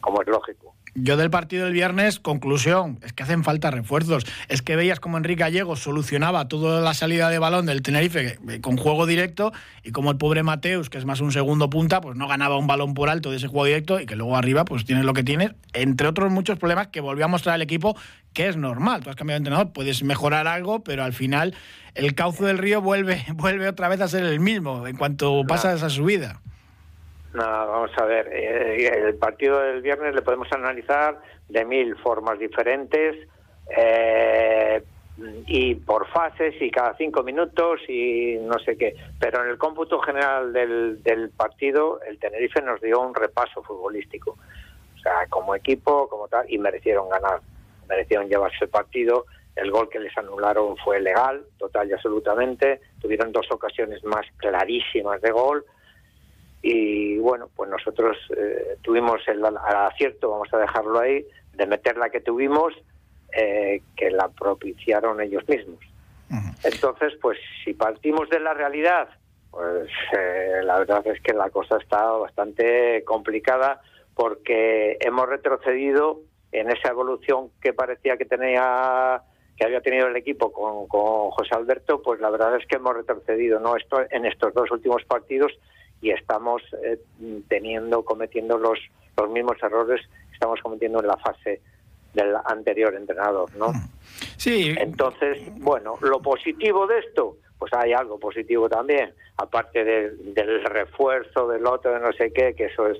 como 0.00 0.22
es 0.22 0.28
lógico. 0.28 0.74
Yo 0.98 1.18
del 1.18 1.28
partido 1.28 1.66
del 1.66 1.74
viernes, 1.74 2.20
conclusión, 2.20 2.98
es 3.02 3.12
que 3.12 3.22
hacen 3.22 3.44
falta 3.44 3.70
refuerzos. 3.70 4.24
Es 4.48 4.62
que 4.62 4.76
veías 4.76 4.98
como 4.98 5.18
Enrique 5.18 5.40
Gallego 5.40 5.76
solucionaba 5.76 6.48
toda 6.48 6.80
la 6.80 6.94
salida 6.94 7.28
de 7.28 7.38
balón 7.38 7.66
del 7.66 7.82
Tenerife 7.82 8.38
eh, 8.48 8.60
con 8.62 8.78
juego 8.78 9.04
directo 9.04 9.52
y 9.84 9.90
como 9.90 10.10
el 10.10 10.16
pobre 10.16 10.42
Mateus, 10.42 10.88
que 10.88 10.96
es 10.96 11.04
más 11.04 11.20
un 11.20 11.32
segundo 11.32 11.68
punta, 11.68 12.00
pues 12.00 12.16
no 12.16 12.26
ganaba 12.26 12.56
un 12.56 12.66
balón 12.66 12.94
por 12.94 13.10
alto 13.10 13.30
de 13.30 13.36
ese 13.36 13.46
juego 13.46 13.66
directo 13.66 14.00
y 14.00 14.06
que 14.06 14.16
luego 14.16 14.38
arriba 14.38 14.64
pues 14.64 14.86
tienes 14.86 15.04
lo 15.04 15.12
que 15.12 15.22
tienes, 15.22 15.52
entre 15.74 16.08
otros 16.08 16.32
muchos 16.32 16.58
problemas 16.58 16.86
que 16.86 17.02
volvió 17.02 17.26
a 17.26 17.28
mostrar 17.28 17.56
el 17.56 17.62
equipo, 17.62 17.94
que 18.32 18.48
es 18.48 18.56
normal. 18.56 19.02
Tú 19.02 19.10
has 19.10 19.16
cambiado 19.16 19.36
de 19.36 19.40
entrenador, 19.40 19.74
puedes 19.74 20.02
mejorar 20.02 20.46
algo, 20.46 20.82
pero 20.82 21.04
al 21.04 21.12
final 21.12 21.54
el 21.94 22.14
cauce 22.14 22.42
del 22.42 22.56
río 22.56 22.80
vuelve, 22.80 23.22
vuelve 23.34 23.68
otra 23.68 23.88
vez 23.88 24.00
a 24.00 24.08
ser 24.08 24.24
el 24.24 24.40
mismo 24.40 24.86
en 24.86 24.96
cuanto 24.96 25.44
pasa 25.46 25.74
esa 25.74 25.90
subida. 25.90 26.40
No, 27.36 27.42
vamos 27.42 27.90
a 27.98 28.04
ver, 28.06 28.30
eh, 28.32 29.08
el 29.08 29.14
partido 29.16 29.60
del 29.60 29.82
viernes 29.82 30.14
le 30.14 30.22
podemos 30.22 30.50
analizar 30.52 31.20
de 31.50 31.66
mil 31.66 31.94
formas 31.96 32.38
diferentes 32.38 33.28
eh, 33.76 34.82
y 35.46 35.74
por 35.74 36.08
fases 36.08 36.54
y 36.62 36.70
cada 36.70 36.96
cinco 36.96 37.22
minutos 37.22 37.80
y 37.88 38.38
no 38.40 38.58
sé 38.60 38.78
qué. 38.78 38.96
Pero 39.20 39.44
en 39.44 39.50
el 39.50 39.58
cómputo 39.58 40.00
general 40.00 40.50
del, 40.54 41.02
del 41.02 41.28
partido, 41.28 42.00
el 42.08 42.18
Tenerife 42.18 42.62
nos 42.62 42.80
dio 42.80 43.02
un 43.02 43.14
repaso 43.14 43.62
futbolístico. 43.62 44.38
O 44.96 44.98
sea, 44.98 45.26
como 45.28 45.54
equipo, 45.54 46.08
como 46.08 46.28
tal, 46.28 46.50
y 46.50 46.56
merecieron 46.56 47.10
ganar, 47.10 47.40
merecieron 47.86 48.30
llevarse 48.30 48.64
el 48.64 48.70
partido. 48.70 49.26
El 49.56 49.70
gol 49.70 49.90
que 49.90 50.00
les 50.00 50.16
anularon 50.16 50.74
fue 50.78 51.00
legal, 51.00 51.44
total 51.58 51.90
y 51.90 51.92
absolutamente. 51.92 52.80
Tuvieron 52.98 53.30
dos 53.30 53.46
ocasiones 53.50 54.02
más 54.04 54.24
clarísimas 54.38 55.20
de 55.20 55.32
gol 55.32 55.66
y 56.62 57.18
bueno, 57.18 57.48
pues 57.54 57.70
nosotros 57.70 58.16
eh, 58.36 58.76
tuvimos 58.82 59.20
el, 59.28 59.44
acierto, 59.44 60.30
vamos 60.30 60.52
a 60.52 60.58
dejarlo 60.58 60.98
ahí, 60.98 61.24
de 61.54 61.66
meter 61.66 61.96
la 61.96 62.10
que 62.10 62.20
tuvimos, 62.20 62.74
eh, 63.32 63.82
que 63.96 64.10
la 64.10 64.28
propiciaron 64.28 65.20
ellos 65.20 65.46
mismos. 65.48 65.78
Entonces, 66.64 67.12
pues 67.22 67.38
si 67.64 67.72
partimos 67.74 68.28
de 68.30 68.40
la 68.40 68.52
realidad, 68.52 69.08
pues 69.50 69.88
eh, 70.12 70.60
la 70.64 70.78
verdad 70.78 71.06
es 71.06 71.20
que 71.22 71.32
la 71.32 71.50
cosa 71.50 71.76
está 71.76 72.10
bastante 72.12 73.04
complicada 73.04 73.80
porque 74.14 74.96
hemos 75.00 75.28
retrocedido 75.28 76.20
en 76.50 76.70
esa 76.70 76.88
evolución 76.88 77.50
que 77.60 77.72
parecía 77.72 78.16
que 78.16 78.24
tenía 78.24 79.22
que 79.56 79.64
había 79.64 79.80
tenido 79.80 80.08
el 80.08 80.16
equipo 80.16 80.52
con, 80.52 80.86
con 80.86 81.30
José 81.30 81.54
Alberto, 81.54 82.02
pues 82.02 82.20
la 82.20 82.28
verdad 82.28 82.56
es 82.56 82.66
que 82.66 82.76
hemos 82.76 82.94
retrocedido 82.94 83.58
no 83.58 83.76
esto 83.76 84.02
en 84.10 84.26
estos 84.26 84.52
dos 84.52 84.70
últimos 84.70 85.04
partidos 85.04 85.52
y 86.06 86.12
estamos 86.12 86.62
eh, 86.84 87.00
teniendo, 87.48 88.04
cometiendo 88.04 88.56
los, 88.58 88.78
los 89.16 89.28
mismos 89.28 89.56
errores 89.60 90.00
que 90.28 90.34
estamos 90.34 90.60
cometiendo 90.60 91.00
en 91.00 91.08
la 91.08 91.16
fase 91.16 91.60
del 92.14 92.32
anterior 92.44 92.94
entrenador, 92.94 93.52
¿no? 93.56 93.70
Mm. 93.70 93.88
Sí. 94.36 94.72
Entonces, 94.78 95.40
bueno, 95.58 95.94
lo 96.00 96.22
positivo 96.22 96.86
de 96.86 97.00
esto, 97.00 97.38
pues 97.58 97.72
hay 97.72 97.92
algo 97.92 98.20
positivo 98.20 98.68
también, 98.68 99.14
aparte 99.36 99.84
del 99.84 100.64
refuerzo 100.64 101.48
del 101.48 101.66
otro, 101.66 101.92
de 101.92 101.98
no 101.98 102.12
sé 102.12 102.32
qué, 102.32 102.54
que 102.54 102.66
eso 102.66 102.86
es, 102.86 102.98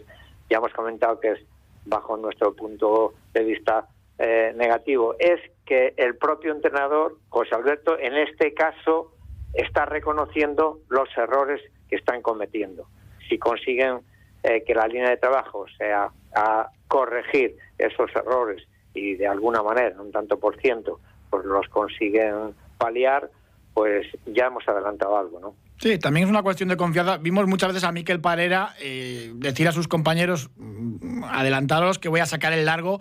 ya 0.50 0.56
hemos 0.56 0.72
comentado 0.72 1.20
que 1.20 1.30
es 1.30 1.38
bajo 1.84 2.16
nuestro 2.16 2.54
punto 2.56 3.14
de 3.32 3.44
vista 3.44 3.86
eh, 4.18 4.52
negativo, 4.56 5.14
es 5.20 5.40
que 5.64 5.94
el 5.96 6.16
propio 6.16 6.50
entrenador, 6.50 7.18
José 7.28 7.54
Alberto, 7.54 7.96
en 7.96 8.16
este 8.16 8.52
caso 8.52 9.12
está 9.54 9.86
reconociendo 9.86 10.80
los 10.88 11.08
errores 11.16 11.62
que 11.88 11.96
están 11.96 12.22
cometiendo. 12.22 12.88
Si 13.28 13.38
consiguen 13.38 14.00
eh, 14.42 14.62
que 14.64 14.74
la 14.74 14.86
línea 14.86 15.10
de 15.10 15.16
trabajo 15.16 15.66
sea 15.76 16.10
a 16.34 16.70
corregir 16.88 17.56
esos 17.78 18.10
errores 18.14 18.62
y 18.94 19.14
de 19.14 19.26
alguna 19.26 19.62
manera, 19.62 20.00
un 20.00 20.12
tanto 20.12 20.38
por 20.38 20.60
ciento, 20.60 21.00
pues 21.30 21.44
los 21.44 21.68
consiguen 21.68 22.54
paliar, 22.78 23.30
pues 23.74 24.06
ya 24.26 24.46
hemos 24.46 24.66
adelantado 24.68 25.18
algo, 25.18 25.40
¿no? 25.40 25.54
Sí, 25.78 25.98
también 25.98 26.24
es 26.24 26.30
una 26.30 26.42
cuestión 26.42 26.70
de 26.70 26.76
confianza. 26.76 27.18
Vimos 27.18 27.46
muchas 27.46 27.68
veces 27.68 27.84
a 27.84 27.92
Miquel 27.92 28.20
Parera 28.20 28.74
eh, 28.80 29.32
decir 29.34 29.68
a 29.68 29.72
sus 29.72 29.88
compañeros, 29.88 30.50
mm, 30.56 31.24
adelantaros 31.24 31.98
que 31.98 32.08
voy 32.08 32.20
a 32.20 32.26
sacar 32.26 32.54
el 32.54 32.64
largo 32.64 33.00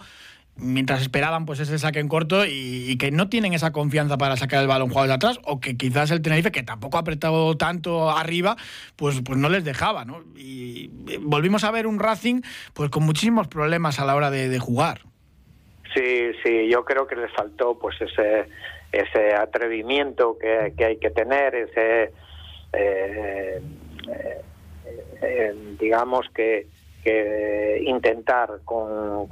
mientras 0.57 1.01
esperaban 1.01 1.45
pues 1.45 1.59
ese 1.59 1.77
saque 1.77 1.99
en 1.99 2.07
corto 2.07 2.45
y, 2.45 2.95
que 2.97 3.11
no 3.11 3.27
tienen 3.27 3.53
esa 3.53 3.71
confianza 3.71 4.17
para 4.17 4.37
sacar 4.37 4.61
el 4.61 4.67
balón 4.67 4.89
jugado 4.89 5.07
de 5.07 5.13
atrás 5.13 5.39
o 5.43 5.59
que 5.59 5.75
quizás 5.75 6.11
el 6.11 6.21
Tenerife 6.21 6.51
que 6.51 6.63
tampoco 6.63 6.97
ha 6.97 7.01
apretado 7.01 7.57
tanto 7.57 8.09
arriba 8.09 8.55
pues 8.95 9.21
pues 9.21 9.37
no 9.37 9.49
les 9.49 9.65
dejaba 9.65 10.05
¿no? 10.05 10.23
y 10.35 10.89
volvimos 11.19 11.63
a 11.65 11.71
ver 11.71 11.87
un 11.87 11.99
Racing 11.99 12.41
pues 12.73 12.89
con 12.89 13.03
muchísimos 13.03 13.47
problemas 13.47 13.99
a 13.99 14.05
la 14.05 14.15
hora 14.15 14.31
de, 14.31 14.55
jugar 14.59 15.01
sí 15.93 16.31
sí 16.43 16.69
yo 16.69 16.85
creo 16.85 17.05
que 17.05 17.17
les 17.17 17.31
faltó 17.33 17.77
pues 17.77 17.99
ese 17.99 18.45
ese 18.93 19.35
atrevimiento 19.35 20.37
que, 20.37 20.85
hay 20.85 20.97
que 20.97 21.09
tener 21.09 21.53
ese 21.53 22.13
eh, 22.71 23.61
eh, 24.07 24.41
eh, 25.21 25.55
digamos 25.77 26.27
que, 26.33 26.67
que 27.03 27.83
intentar 27.85 28.59
con 28.63 29.27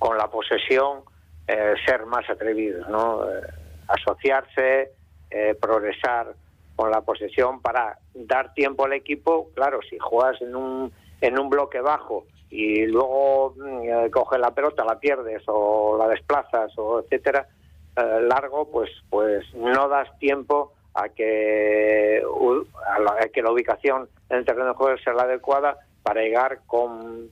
la 0.00 0.28
posesión 0.28 1.02
eh, 1.46 1.74
ser 1.86 2.04
más 2.04 2.28
atrevidos, 2.28 2.86
¿no? 2.90 3.24
Eh, 3.24 3.40
asociarse, 3.88 4.92
eh, 5.30 5.56
progresar 5.58 6.34
con 6.76 6.90
la 6.90 7.00
posesión 7.00 7.62
para 7.62 7.98
dar 8.14 8.52
tiempo 8.52 8.84
al 8.84 8.92
equipo. 8.92 9.48
Claro, 9.54 9.80
si 9.88 9.98
juegas 9.98 10.42
en 10.42 10.54
un, 10.54 10.92
en 11.22 11.38
un 11.38 11.48
bloque 11.48 11.80
bajo 11.80 12.26
y 12.50 12.84
luego 12.84 13.54
mm, 13.56 14.10
coges 14.10 14.38
la 14.38 14.50
pelota, 14.50 14.84
la 14.84 15.00
pierdes 15.00 15.42
o 15.46 15.96
la 15.98 16.08
desplazas 16.08 16.70
o 16.76 17.00
etcétera, 17.00 17.48
largo, 17.96 18.70
pues, 18.70 18.90
pues 19.10 19.42
no 19.54 19.88
das 19.88 20.08
tiempo 20.20 20.72
a 20.94 21.08
que, 21.08 22.22
a, 22.22 23.26
que 23.28 23.42
la 23.42 23.50
ubicación 23.50 24.08
en 24.28 24.36
el 24.36 24.44
terreno 24.44 24.68
de 24.68 24.74
juego 24.74 24.98
sea 24.98 25.14
la 25.14 25.22
adecuada 25.22 25.78
para 26.04 26.20
llegar 26.20 26.60
con, 26.66 27.28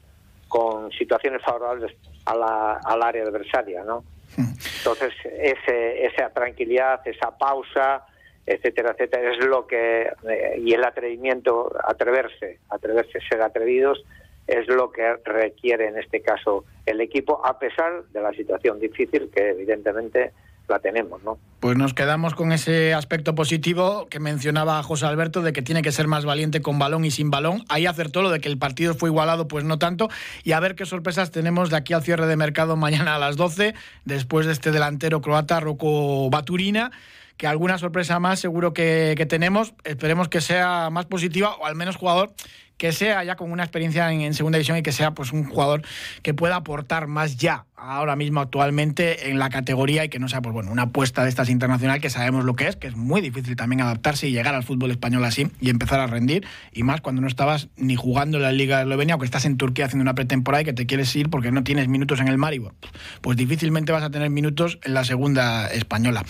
con 0.49 0.91
situaciones 0.91 1.41
favorables 1.43 1.95
al 2.27 3.03
área 3.03 3.23
adversaria, 3.23 3.85
¿no? 3.85 4.05
Hmm. 4.37 4.53
Entonces, 4.79 5.13
ese, 5.25 6.07
esa 6.07 6.31
tranquilidad, 6.31 7.01
esa 7.07 7.37
pausa, 7.37 8.05
etcétera, 8.47 8.93
etcétera, 8.93 9.33
es 9.33 9.45
lo 9.45 9.67
que, 9.67 10.13
eh, 10.29 10.61
y 10.63 10.73
el 10.73 10.85
atrevimiento, 10.85 11.73
atreverse, 11.85 12.59
atreverse, 12.69 13.19
ser 13.29 13.43
atrevidos, 13.43 14.05
es 14.47 14.69
lo 14.69 14.93
que 14.93 15.17
requiere 15.25 15.89
en 15.89 15.99
este 15.99 16.21
caso 16.21 16.65
el 16.85 17.01
equipo, 17.01 17.45
a 17.45 17.59
pesar 17.59 18.05
de 18.05 18.21
la 18.21 18.33
situación 18.33 18.79
difícil 18.79 19.31
que 19.35 19.51
evidentemente 19.51 20.33
la 20.69 20.79
tenemos, 20.79 21.23
¿no? 21.23 21.39
Pues 21.61 21.77
nos 21.77 21.95
quedamos 21.95 22.35
con 22.35 22.53
ese 22.53 22.95
aspecto 22.95 23.35
positivo 23.35 24.07
que 24.09 24.21
mencionaba 24.21 24.83
José 24.83 25.07
Alberto 25.07 25.43
de 25.43 25.53
que 25.53 25.63
tiene 25.63 25.83
que 25.83 25.93
ser 25.93 26.07
más 26.07 26.25
valiente 26.25 26.61
con 26.63 26.79
balón 26.79 27.05
y 27.05 27.11
sin 27.11 27.31
balón. 27.31 27.65
Ahí 27.69 27.87
acertó 27.87 28.23
lo 28.23 28.31
de 28.31 28.41
que 28.41 28.49
el 28.49 28.59
partido 28.59 28.95
fue 28.95 29.09
igualado, 29.09 29.49
pues 29.49 29.65
no 29.65 29.79
tanto. 29.79 30.09
Y 30.45 30.53
a 30.53 30.61
ver 30.61 30.75
qué 30.75 30.87
sorpresas 30.87 31.31
tenemos 31.31 31.71
de 31.71 31.77
aquí 31.77 31.93
al 31.93 32.03
cierre 32.03 32.27
de 32.27 32.37
mercado 32.37 32.77
mañana 32.77 33.17
a 33.17 33.19
las 33.19 33.37
12, 33.37 33.75
después 34.05 34.47
de 34.47 34.53
este 34.53 34.71
delantero 34.71 35.21
croata, 35.21 35.61
Rocco 35.61 36.31
Baturina 36.31 36.91
que 37.37 37.47
alguna 37.47 37.77
sorpresa 37.77 38.19
más 38.19 38.41
seguro 38.41 38.73
que, 38.73 39.13
que, 39.15 39.27
tenemos. 39.27 39.75
Esperemos 39.85 40.31
que 40.31 40.41
sea 40.41 40.89
más 40.89 41.05
positiva 41.05 41.55
o 41.57 41.67
al 41.67 41.75
menos 41.75 41.97
jugador 41.97 42.33
que 42.77 42.93
sea 42.93 43.25
ya 43.25 43.37
con 43.37 43.51
una 43.51 43.63
experiencia 43.63 44.11
en, 44.13 44.35
segunda 44.35 44.59
división 44.59 44.79
y 44.79 44.83
que 44.83 44.93
sea 44.93 45.13
pues 45.13 45.33
un 45.33 45.45
jugador 45.45 45.83
que 46.23 46.35
pueda 46.35 46.57
aportar 46.57 47.07
más 47.07 47.37
ya 47.37 47.67
ahora 47.77 48.17
mismo 48.17 48.41
actualmente 48.41 49.31
en 49.31 49.39
la 49.39 49.51
categoría 49.51 50.05
y 50.05 50.09
que 50.09 50.19
no 50.19 50.29
sea 50.29 50.41
pues 50.41 50.53
bueno 50.53 50.71
una 50.71 50.83
apuesta 50.83 51.23
de 51.23 51.29
estas 51.29 51.49
internacional, 51.49 52.01
que 52.01 52.11
sabemos 52.11 52.45
lo 52.45 52.55
que 52.55 52.69
es, 52.69 52.77
que 52.77 52.87
es 52.87 52.97
muy 52.97 53.21
difícil 53.21 53.57
también 53.57 53.81
adaptarse 53.83 54.29
y 54.29 54.33
llegar 54.33 54.55
al 54.55 54.63
fútbol 54.63 54.91
español 54.91 55.25
así 55.25 55.49
y 55.61 55.71
empezar 55.71 56.01
a 56.01 56.07
rendir, 56.07 56.47
y 56.73 56.83
más 56.83 57.01
cuando 57.01 57.23
no 57.23 57.29
estabas 57.29 57.69
ni 57.77 57.97
jugando 57.97 58.39
en 58.39 58.43
la 58.43 58.53
Liga 58.53 58.79
de 58.79 58.83
Eslovenia 58.85 59.17
o 59.17 59.19
que 59.19 59.25
estás 59.25 59.45
en 59.45 59.57
Turquía 59.57 59.87
haciendo 59.87 60.03
una 60.03 60.15
pretemporada 60.15 60.63
y 60.63 60.65
que 60.65 60.73
te 60.73 60.87
quieres 60.87 61.15
ir 61.17 61.31
porque 61.31 61.53
no 61.53 61.65
tienes 61.65 61.89
minutos 61.89 62.21
en 62.21 62.29
el 62.29 62.39
Maribor. 62.39 62.75
Pues 63.21 63.37
difícilmente 63.37 63.93
vas 63.93 64.03
a 64.03 64.11
tener 64.11 64.31
minutos 64.31 64.79
en 64.83 64.95
la 64.95 65.05
segunda 65.05 65.69
española. 65.69 66.25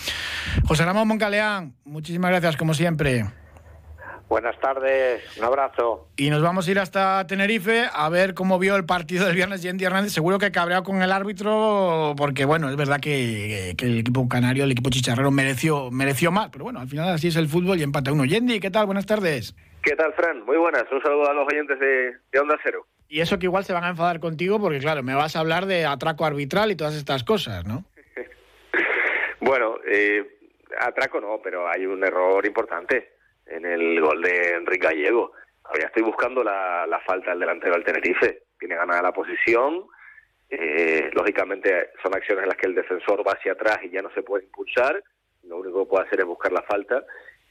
José 0.65 0.85
Ramón 0.85 1.09
Moncaleán, 1.09 1.75
muchísimas 1.85 2.31
gracias 2.31 2.57
como 2.57 2.75
siempre. 2.75 3.27
Buenas 4.29 4.59
tardes, 4.59 5.23
un 5.39 5.45
abrazo. 5.45 6.09
Y 6.17 6.31
nos 6.31 6.43
vamos 6.43 6.67
a 6.67 6.71
ir 6.73 6.81
hasta 6.81 7.25
Tenerife 7.29 7.85
a 7.93 8.09
ver 8.09 8.35
cómo 8.35 8.59
vio 8.59 8.75
el 8.75 8.85
partido 8.85 9.25
del 9.25 9.37
viernes 9.37 9.63
Yendi 9.63 9.85
Hernández. 9.85 10.13
Seguro 10.13 10.41
que 10.41 10.51
cabreado 10.51 10.83
con 10.83 11.01
el 11.01 11.13
árbitro, 11.13 12.13
porque 12.17 12.45
bueno, 12.45 12.69
es 12.69 12.75
verdad 12.75 12.99
que, 12.99 13.71
el 13.71 13.99
equipo 14.01 14.29
canario, 14.29 14.65
el 14.65 14.73
equipo 14.73 14.91
chicharrero 14.91 15.31
mereció, 15.31 15.93
mereció 15.93 16.33
más, 16.33 16.49
pero 16.51 16.65
bueno, 16.65 16.81
al 16.81 16.89
final 16.89 17.09
así 17.11 17.29
es 17.29 17.37
el 17.37 17.47
fútbol 17.47 17.79
y 17.79 17.85
empate 17.85 18.11
uno. 18.11 18.25
Yendi, 18.25 18.59
¿qué 18.59 18.71
tal? 18.71 18.87
Buenas 18.87 19.07
tardes. 19.07 19.55
¿Qué 19.81 19.95
tal, 19.95 20.13
Fran? 20.15 20.45
Muy 20.45 20.57
buenas. 20.57 20.85
Un 20.91 21.01
saludo 21.03 21.31
a 21.31 21.33
los 21.33 21.47
oyentes 21.47 21.79
de, 21.79 22.17
de 22.33 22.41
Onda 22.41 22.59
Cero. 22.65 22.85
Y 23.09 23.21
eso 23.21 23.39
que 23.39 23.47
igual 23.47 23.65
se 23.65 23.73
van 23.73 23.85
a 23.85 23.91
enfadar 23.91 24.19
contigo 24.19 24.59
porque, 24.59 24.81
claro, 24.81 25.05
me 25.05 25.15
vas 25.15 25.37
a 25.37 25.41
hablar 25.41 25.67
de 25.67 25.87
atraco 25.87 26.25
arbitral 26.25 26.73
y 26.73 26.77
todas 26.77 26.97
estas 26.97 27.23
cosas, 27.23 27.65
¿no? 27.65 27.85
bueno, 29.41 29.77
eh, 29.87 30.39
atraco 30.81 31.21
no, 31.21 31.39
pero 31.45 31.69
hay 31.69 31.87
un 31.87 32.03
error 32.03 32.45
importante 32.45 33.16
en 33.47 33.65
el 33.65 34.01
gol 34.01 34.23
de 34.23 34.55
Enrique 34.55 34.87
Gallego. 34.87 35.33
Todavía 35.63 35.87
estoy 35.87 36.03
buscando 36.03 36.45
la, 36.45 36.87
la 36.87 37.01
falta 37.01 37.31
del 37.31 37.41
delantero 37.41 37.75
del 37.75 37.85
Tenerife. 37.85 38.43
Tiene 38.59 38.77
ganada 38.77 39.03
la 39.03 39.13
posición. 39.13 39.87
Eh, 40.49 41.11
lógicamente 41.13 41.91
son 42.03 42.15
acciones 42.15 42.45
en 42.45 42.49
las 42.49 42.57
que 42.57 42.67
el 42.67 42.75
defensor 42.75 43.27
va 43.27 43.33
hacia 43.33 43.53
atrás 43.53 43.79
y 43.83 43.91
ya 43.91 44.03
no 44.03 44.11
se 44.11 44.23
puede 44.23 44.45
impulsar. 44.45 45.03
Lo 45.43 45.59
único 45.59 45.85
que 45.85 45.91
puede 45.91 46.07
hacer 46.07 46.21
es 46.21 46.27
buscar 46.27 46.53
la 46.53 46.63
falta. 46.63 47.05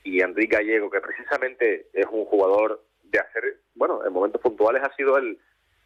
Y 0.04 0.22
Enrique 0.22 0.56
Gallego, 0.56 0.90
que 0.90 1.02
precisamente 1.02 1.88
es 1.94 2.06
un 2.10 2.26
jugador 2.26 2.82
de 3.04 3.20
hacer, 3.20 3.58
bueno, 3.74 4.06
en 4.06 4.14
momentos 4.14 4.42
puntuales 4.42 4.84
ha 4.84 4.96
sido 4.96 5.18
el, 5.18 5.38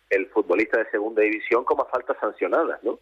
el 0.09 0.27
futbolista 0.27 0.77
de 0.77 0.89
segunda 0.89 1.21
división 1.21 1.63
con 1.63 1.77
más 1.77 1.89
faltas 1.89 2.17
sancionadas, 2.19 2.83
¿no? 2.83 2.99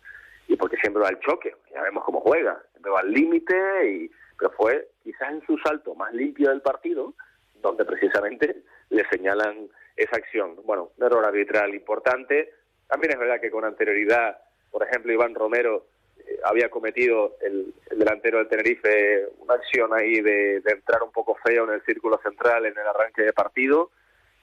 Y 0.48 0.56
porque 0.56 0.78
siempre 0.78 1.02
va 1.02 1.10
al 1.10 1.20
choque, 1.20 1.56
ya 1.74 1.82
vemos 1.82 2.04
cómo 2.04 2.22
juega, 2.22 2.62
siempre 2.72 2.92
va 2.92 3.02
al 3.02 3.12
límite 3.12 3.56
y 3.90 4.12
pero 4.38 4.52
fue 4.52 4.90
quizás 5.04 5.32
en 5.32 5.46
su 5.46 5.58
salto 5.58 5.96
más 5.96 6.14
limpio 6.14 6.50
del 6.50 6.62
partido, 6.62 7.14
donde 7.62 7.86
precisamente 7.86 8.64
le 8.90 9.08
señalan 9.10 9.70
esa 9.96 10.18
acción. 10.18 10.56
Bueno, 10.64 10.92
un 10.98 11.06
error 11.06 11.26
arbitral 11.26 11.74
importante. 11.74 12.54
También 12.88 13.14
es 13.14 13.20
verdad 13.20 13.42
que 13.42 13.52
con 13.52 13.66
anterioridad, 13.66 14.40
por 14.72 14.84
ejemplo, 14.84 15.12
Iván 15.12 15.34
Romero 15.34 15.88
eh, 16.20 16.40
había 16.44 16.70
cometido 16.70 17.38
el, 17.42 17.74
delantero 17.90 18.38
del 18.38 18.48
Tenerife 18.48 19.28
una 19.40 19.56
acción 19.56 19.92
ahí 19.94 20.22
de, 20.22 20.58
entrar 20.58 21.02
un 21.04 21.12
poco 21.12 21.36
feo 21.44 21.66
en 21.66 21.74
el 21.74 21.84
círculo 21.84 22.20
central 22.24 22.66
en 22.66 22.78
el 22.78 22.88
arranque 22.88 23.24
de 23.24 23.34
partido 23.34 23.92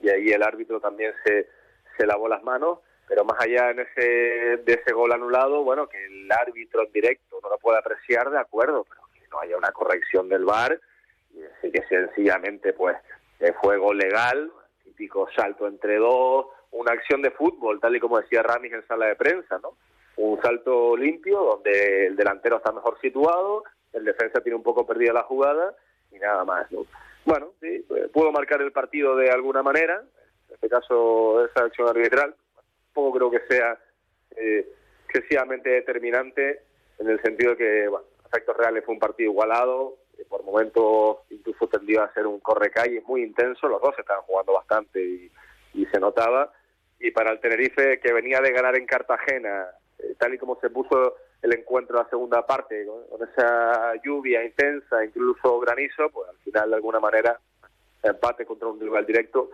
y 0.00 0.08
ahí 0.08 0.28
el 0.30 0.42
árbitro 0.42 0.80
también 0.80 1.12
se, 1.24 1.48
se 1.96 2.06
lavó 2.06 2.28
las 2.28 2.42
manos 2.42 2.80
pero 3.06 3.24
más 3.24 3.40
allá 3.40 3.70
en 3.70 3.80
ese, 3.80 4.02
de 4.64 4.72
ese 4.72 4.92
gol 4.92 5.12
anulado, 5.12 5.62
bueno, 5.62 5.88
que 5.88 6.02
el 6.04 6.30
árbitro 6.32 6.84
en 6.84 6.92
directo 6.92 7.38
no 7.42 7.50
lo 7.50 7.58
puede 7.58 7.78
apreciar, 7.78 8.30
de 8.30 8.38
acuerdo, 8.38 8.84
pero 8.88 9.02
no 9.34 9.40
haya 9.40 9.56
una 9.56 9.72
corrección 9.72 10.28
del 10.28 10.44
VAR, 10.44 10.80
y 11.32 11.40
decir 11.40 11.72
que 11.72 11.82
sencillamente 11.88 12.72
pues 12.72 12.96
fue 13.60 13.76
gol 13.76 13.98
legal, 13.98 14.50
típico 14.84 15.28
salto 15.34 15.66
entre 15.66 15.96
dos, 15.96 16.46
una 16.70 16.92
acción 16.92 17.20
de 17.20 17.32
fútbol, 17.32 17.80
tal 17.80 17.96
y 17.96 18.00
como 18.00 18.20
decía 18.20 18.42
Ramis 18.42 18.72
en 18.72 18.86
sala 18.86 19.06
de 19.06 19.16
prensa, 19.16 19.58
¿no? 19.58 19.76
Un 20.16 20.40
salto 20.40 20.96
limpio 20.96 21.40
donde 21.40 22.06
el 22.06 22.16
delantero 22.16 22.58
está 22.58 22.72
mejor 22.72 22.98
situado, 23.00 23.64
el 23.92 24.04
defensa 24.04 24.40
tiene 24.40 24.56
un 24.56 24.62
poco 24.62 24.86
perdida 24.86 25.12
la 25.12 25.24
jugada 25.24 25.74
y 26.12 26.18
nada 26.18 26.44
más, 26.44 26.70
¿no? 26.70 26.86
Bueno, 27.24 27.52
sí, 27.60 27.84
pudo 28.12 28.30
marcar 28.30 28.62
el 28.62 28.72
partido 28.72 29.16
de 29.16 29.30
alguna 29.30 29.62
manera, 29.62 30.02
en 30.48 30.54
este 30.54 30.68
caso 30.68 31.44
esa 31.44 31.64
acción 31.64 31.88
arbitral, 31.88 32.34
poco 32.92 33.18
creo 33.18 33.30
que 33.30 33.40
sea 33.48 33.78
eh, 34.36 34.66
excesivamente 35.08 35.70
determinante 35.70 36.60
en 36.98 37.08
el 37.08 37.20
sentido 37.22 37.56
que, 37.56 37.88
bueno, 37.88 38.06
efectos 38.34 38.56
reales 38.56 38.84
fue 38.84 38.94
un 38.94 39.00
partido 39.00 39.30
igualado, 39.30 39.98
eh, 40.18 40.24
por 40.28 40.42
momentos 40.42 41.18
incluso 41.30 41.68
tendió 41.68 42.02
a 42.02 42.12
ser 42.12 42.26
un 42.26 42.40
corre-calle 42.40 43.00
muy 43.06 43.22
intenso, 43.22 43.68
los 43.68 43.80
dos 43.80 43.94
estaban 43.96 44.24
jugando 44.24 44.52
bastante 44.52 45.00
y, 45.00 45.30
se 45.92 46.00
notaba. 46.00 46.52
Y 46.98 47.10
para 47.10 47.30
el 47.30 47.40
Tenerife, 47.40 48.00
que 48.00 48.12
venía 48.12 48.40
de 48.40 48.52
ganar 48.52 48.76
en 48.76 48.86
Cartagena, 48.86 49.66
eh, 49.98 50.14
tal 50.18 50.34
y 50.34 50.38
como 50.38 50.58
se 50.60 50.70
puso 50.70 51.16
el 51.42 51.52
encuentro 51.52 51.96
en 51.96 52.04
la 52.04 52.10
segunda 52.10 52.46
parte, 52.46 52.86
con, 52.86 53.28
esa 53.28 53.92
lluvia 54.02 54.44
intensa, 54.44 55.04
incluso 55.04 55.60
granizo, 55.60 56.08
pues 56.10 56.28
al 56.28 56.36
final 56.38 56.70
de 56.70 56.76
alguna 56.76 57.00
manera 57.00 57.38
empate 58.02 58.46
contra 58.46 58.68
un 58.68 58.80
rival 58.80 59.04
directo 59.04 59.50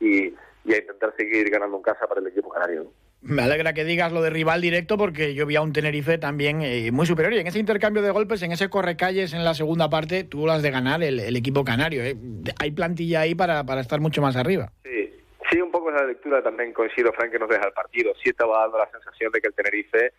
y, 0.00 0.34
y 0.64 0.74
a 0.74 0.78
intentar 0.78 1.14
seguir 1.16 1.48
ganando 1.48 1.76
en 1.76 1.82
casa 1.82 2.06
para 2.06 2.20
el 2.20 2.26
equipo 2.26 2.48
canario. 2.50 2.90
Me 3.20 3.42
alegra 3.42 3.72
que 3.72 3.84
digas 3.84 4.12
lo 4.12 4.22
de 4.22 4.30
rival 4.30 4.60
directo 4.60 4.96
porque 4.96 5.34
yo 5.34 5.44
vi 5.44 5.56
a 5.56 5.60
un 5.60 5.72
Tenerife 5.72 6.18
también 6.18 6.62
eh, 6.62 6.92
muy 6.92 7.04
superior 7.04 7.32
y 7.34 7.40
en 7.40 7.48
ese 7.48 7.58
intercambio 7.58 8.00
de 8.00 8.12
golpes, 8.12 8.42
en 8.42 8.52
ese 8.52 8.70
correcalles 8.70 9.34
en 9.34 9.44
la 9.44 9.54
segunda 9.54 9.90
parte, 9.90 10.22
tuvo 10.22 10.46
las 10.46 10.62
de 10.62 10.70
ganar 10.70 11.02
el, 11.02 11.36
equipo 11.36 11.64
canario. 11.64 12.04
¿eh? 12.04 12.16
Hay 12.60 12.70
plantilla 12.70 13.22
ahí 13.22 13.34
para, 13.34 13.64
para 13.64 13.80
estar 13.80 14.00
mucho 14.00 14.22
más 14.22 14.36
arriba. 14.36 14.70
Sí, 14.84 15.12
sí, 15.50 15.60
un 15.60 15.72
poco 15.72 15.90
esa 15.90 16.04
lectura 16.04 16.42
también 16.44 16.72
coincido, 16.72 17.12
Frank, 17.12 17.32
que 17.32 17.40
nos 17.40 17.48
deja 17.48 17.66
el 17.66 17.72
partido. 17.72 18.12
Sí 18.22 18.30
estaba 18.30 18.60
dando 18.60 18.78
la 18.78 18.90
sensación 18.90 19.32
de 19.32 19.40
que 19.40 19.48
el 19.48 19.54
Tenerife, 19.54 20.12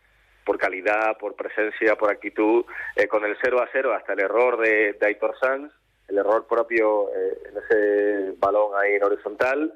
por 0.44 0.58
calidad, 0.58 1.18
por 1.18 1.36
presencia, 1.36 1.96
por 1.96 2.12
actitud, 2.12 2.66
eh, 2.98 3.08
con 3.08 3.24
el 3.24 3.38
0 3.42 3.62
a 3.62 3.70
0 3.72 3.94
hasta 3.94 4.12
el 4.12 4.20
error 4.20 4.60
de, 4.60 4.98
de 5.00 5.08
Aitor 5.08 5.36
Sanz, 5.40 5.72
el 6.10 6.18
error 6.18 6.46
propio 6.48 7.08
en 7.14 7.58
ese 7.58 8.34
balón 8.40 8.72
ahí 8.78 8.96
en 8.96 9.04
horizontal, 9.04 9.74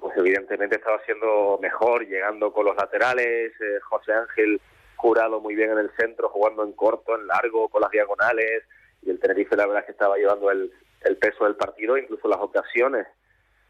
pues 0.00 0.16
evidentemente 0.16 0.76
estaba 0.76 1.00
siendo 1.04 1.58
mejor, 1.60 2.06
llegando 2.06 2.52
con 2.52 2.64
los 2.64 2.76
laterales, 2.76 3.52
eh, 3.60 3.80
José 3.82 4.12
Ángel 4.12 4.60
jurado 4.96 5.40
muy 5.40 5.54
bien 5.54 5.70
en 5.70 5.78
el 5.78 5.90
centro, 5.96 6.28
jugando 6.28 6.64
en 6.64 6.72
corto, 6.72 7.14
en 7.14 7.26
largo, 7.26 7.68
con 7.68 7.82
las 7.82 7.90
diagonales, 7.90 8.64
y 9.02 9.10
el 9.10 9.18
Tenerife 9.18 9.56
la 9.56 9.66
verdad 9.66 9.80
es 9.80 9.86
que 9.86 9.92
estaba 9.92 10.16
llevando 10.16 10.50
el, 10.50 10.72
el 11.02 11.16
peso 11.16 11.44
del 11.44 11.56
partido, 11.56 11.96
incluso 11.96 12.28
las 12.28 12.40
ocasiones, 12.40 13.06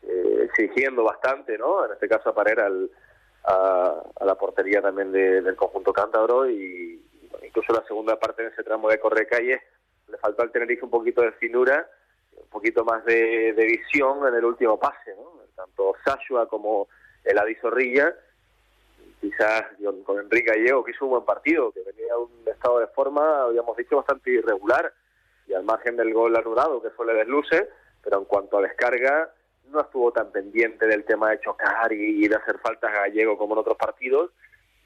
eh, 0.02 0.40
exigiendo 0.44 1.04
bastante, 1.04 1.56
¿no? 1.58 1.84
En 1.84 1.92
este 1.92 2.08
caso 2.08 2.30
a 2.30 2.44
a, 3.44 4.02
la 4.24 4.34
portería 4.34 4.82
también 4.82 5.12
del 5.12 5.56
conjunto 5.56 5.92
cántabro 5.92 6.48
y, 6.48 7.02
incluso 7.42 7.72
la 7.72 7.84
segunda 7.86 8.18
parte 8.18 8.42
en 8.42 8.52
ese 8.52 8.62
tramo 8.62 8.88
de 8.88 8.98
calle 9.26 9.62
le 10.08 10.18
faltó 10.18 10.42
al 10.42 10.50
Tenerife 10.50 10.84
un 10.84 10.90
poquito 10.90 11.22
de 11.22 11.32
finura, 11.32 11.88
un 12.36 12.48
poquito 12.48 12.84
más 12.84 13.04
de, 13.04 13.52
de 13.54 13.64
visión 13.64 14.26
en 14.26 14.34
el 14.34 14.44
último 14.44 14.78
pase, 14.78 15.14
¿no? 15.16 15.39
Tanto 15.60 15.94
Sashua 16.04 16.48
como 16.48 16.88
el 17.24 17.38
Zorrilla, 17.60 18.14
quizás 19.20 19.64
con 20.04 20.18
Enrique 20.18 20.50
Gallego, 20.50 20.82
que 20.82 20.92
hizo 20.92 21.04
un 21.04 21.12
buen 21.12 21.24
partido, 21.24 21.70
que 21.72 21.82
venía 21.82 22.16
un 22.16 22.30
estado 22.46 22.78
de 22.78 22.86
forma, 22.88 23.42
habíamos 23.42 23.76
dicho, 23.76 23.96
bastante 23.96 24.30
irregular, 24.30 24.92
y 25.46 25.52
al 25.52 25.64
margen 25.64 25.96
del 25.96 26.14
gol 26.14 26.34
anulado, 26.36 26.80
que 26.80 26.90
suele 26.90 27.14
desluce, 27.14 27.68
pero 28.02 28.18
en 28.18 28.24
cuanto 28.24 28.58
a 28.58 28.62
descarga, 28.62 29.32
no 29.68 29.80
estuvo 29.80 30.10
tan 30.12 30.32
pendiente 30.32 30.86
del 30.86 31.04
tema 31.04 31.30
de 31.30 31.40
chocar 31.40 31.92
y, 31.92 32.26
de 32.26 32.34
hacer 32.34 32.58
faltas 32.58 32.90
a 32.92 33.00
Gallego 33.02 33.36
como 33.36 33.54
en 33.54 33.60
otros 33.60 33.76
partidos, 33.76 34.30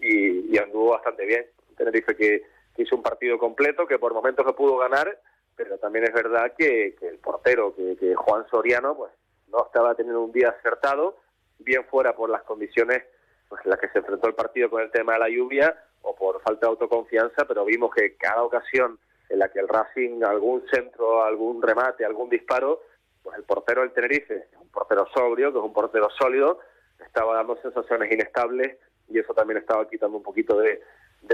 y, 0.01 0.59
anduvo 0.59 0.91
bastante 0.91 1.25
bien. 1.25 1.47
Tenerife 1.77 2.17
que, 2.17 2.43
que 2.75 2.83
hizo 2.83 2.97
un 2.97 3.03
partido 3.03 3.39
completo, 3.39 3.87
que 3.87 3.99
por 3.99 4.13
momentos 4.13 4.45
lo 4.45 4.57
pudo 4.57 4.77
ganar, 4.77 5.21
pero 5.57 5.79
también 5.79 6.05
es 6.05 6.13
verdad 6.13 6.53
que, 6.57 6.97
el 7.01 7.19
portero, 7.19 7.75
que, 7.77 7.97
que 7.97 8.15
Juan 8.15 8.45
Soriano, 8.49 8.97
pues 8.97 9.13
no 9.55 9.67
estaba 9.67 9.95
teniendo 9.95 10.23
un 10.23 10.33
día 10.33 10.51
acertado, 10.51 11.17
bien 11.59 11.85
fuera 11.85 12.15
por 12.15 12.29
las 12.29 12.43
condiciones 12.43 13.05
pues, 13.49 13.65
en 13.65 13.71
las 13.71 13.79
que 13.79 13.89
se 13.89 13.99
enfrentó 13.99 14.27
el 14.27 14.35
partido 14.35 14.69
con 14.69 14.83
el 14.83 14.91
tema 14.91 15.15
de 15.15 15.21
la 15.21 15.29
lluvia 15.29 15.81
o 16.03 16.15
por 16.15 16.43
falta 16.43 16.67
de 16.67 16.71
autoconfianza, 16.71 17.45
pero 17.47 17.65
vimos 17.65 17.95
que 17.95 18.17
cada 18.17 18.43
ocasión 18.43 18.99
en 19.29 19.39
la 19.39 19.49
que 19.49 19.61
el 19.61 19.69
Racing, 19.69 20.23
algún 20.23 20.67
centro, 20.69 21.23
algún 21.25 21.63
remate, 21.63 22.05
algún 22.05 22.29
disparo, 22.29 22.83
pues 23.23 23.39
el 23.39 23.45
portero 23.45 23.81
del 23.81 23.93
Tenerife, 23.93 24.49
un 24.61 24.69
portero 24.69 25.07
sobrio, 25.15 25.53
que 25.53 25.59
es 25.59 25.65
un 25.65 25.73
portero 25.73 26.11
sólido, 26.11 26.61
estaba 27.05 27.37
dando 27.37 27.57
sensaciones 27.63 28.13
inestables 28.13 28.77
y 29.09 29.19
eso 29.19 29.33
también 29.35 29.59
estaba 29.59 29.89
quitando 29.89 30.17
un 30.17 30.23
poquito 30.23 30.59
de, 30.59 30.83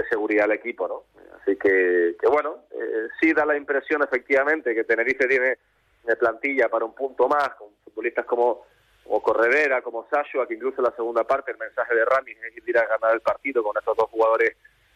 seguridad 0.09 0.45
al 0.45 0.53
equipo, 0.53 0.87
¿no? 0.87 1.03
Así 1.41 1.57
que, 1.57 2.15
que 2.19 2.27
bueno, 2.27 2.63
eh, 2.71 3.07
sí 3.19 3.33
da 3.33 3.45
la 3.45 3.57
impresión 3.57 4.01
efectivamente 4.01 4.73
que 4.73 4.85
Tenerife 4.85 5.27
tiene 5.27 5.57
de 6.03 6.15
plantilla 6.15 6.69
para 6.69 6.85
un 6.85 6.95
punto 6.95 7.27
más, 7.27 7.49
con 7.55 7.69
futbolistas 7.91 8.25
como, 8.25 8.65
como 9.03 9.21
Corredera, 9.21 9.81
como 9.81 10.07
Sashua, 10.09 10.47
que 10.47 10.55
incluso 10.55 10.77
en 10.79 10.85
la 10.85 10.95
segunda 10.95 11.23
parte 11.23 11.51
el 11.51 11.57
mensaje 11.57 11.95
de 11.95 12.05
Ramis 12.05 12.37
es 12.43 12.67
ir 12.67 12.77
a 12.77 12.87
ganar 12.87 13.13
el 13.13 13.21
partido 13.21 13.63
con 13.63 13.77
estos 13.77 13.95
dos 13.95 14.09
jugadores 14.09 14.55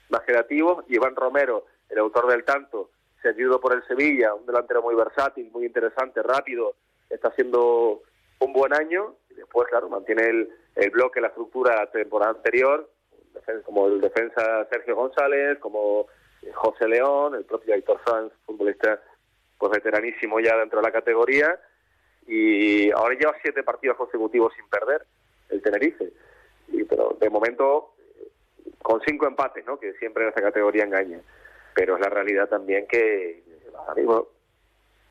más 0.09 0.21
creativos, 0.21 0.85
y 0.87 0.95
Iván 0.95 1.15
Romero, 1.15 1.65
el 1.89 1.99
autor 1.99 2.27
del 2.27 2.43
tanto, 2.43 2.89
seguido 3.21 3.59
por 3.59 3.73
el 3.73 3.85
Sevilla, 3.87 4.33
un 4.33 4.45
delantero 4.45 4.81
muy 4.81 4.95
versátil, 4.95 5.49
muy 5.51 5.65
interesante, 5.65 6.21
rápido, 6.21 6.75
está 7.09 7.29
haciendo 7.29 8.01
un 8.39 8.53
buen 8.53 8.73
año, 8.73 9.15
y 9.29 9.35
después, 9.35 9.67
claro, 9.69 9.89
mantiene 9.89 10.23
el, 10.27 10.49
el 10.75 10.89
bloque, 10.91 11.21
la 11.21 11.27
estructura 11.27 11.71
de 11.71 11.77
la 11.77 11.91
temporada 11.91 12.31
anterior, 12.31 12.89
como 13.65 13.87
el 13.87 14.01
defensa 14.01 14.65
Sergio 14.69 14.95
González, 14.95 15.59
como 15.59 16.07
José 16.53 16.87
León, 16.87 17.35
el 17.35 17.45
propio 17.45 17.73
Aitor 17.73 17.99
Sanz, 18.05 18.31
futbolista 18.45 19.01
pues 19.57 19.71
veteranísimo 19.71 20.39
ya 20.39 20.55
dentro 20.57 20.79
de 20.79 20.87
la 20.87 20.91
categoría, 20.91 21.59
y 22.27 22.91
ahora 22.91 23.15
lleva 23.15 23.35
siete 23.41 23.63
partidos 23.63 23.97
consecutivos 23.97 24.53
sin 24.55 24.67
perder 24.67 25.05
el 25.49 25.61
Tenerife. 25.61 26.11
Y, 26.69 26.83
pero 26.83 27.15
de 27.19 27.29
momento 27.29 27.93
con 28.81 29.01
cinco 29.05 29.27
empates, 29.27 29.65
¿no? 29.65 29.79
que 29.79 29.93
siempre 29.93 30.23
en 30.23 30.29
esta 30.29 30.41
categoría 30.41 30.83
engaña. 30.83 31.19
Pero 31.73 31.95
es 31.95 32.01
la 32.01 32.09
realidad 32.09 32.47
también 32.47 32.87
que 32.87 33.43
ahora 33.75 33.95
mismo 33.95 34.27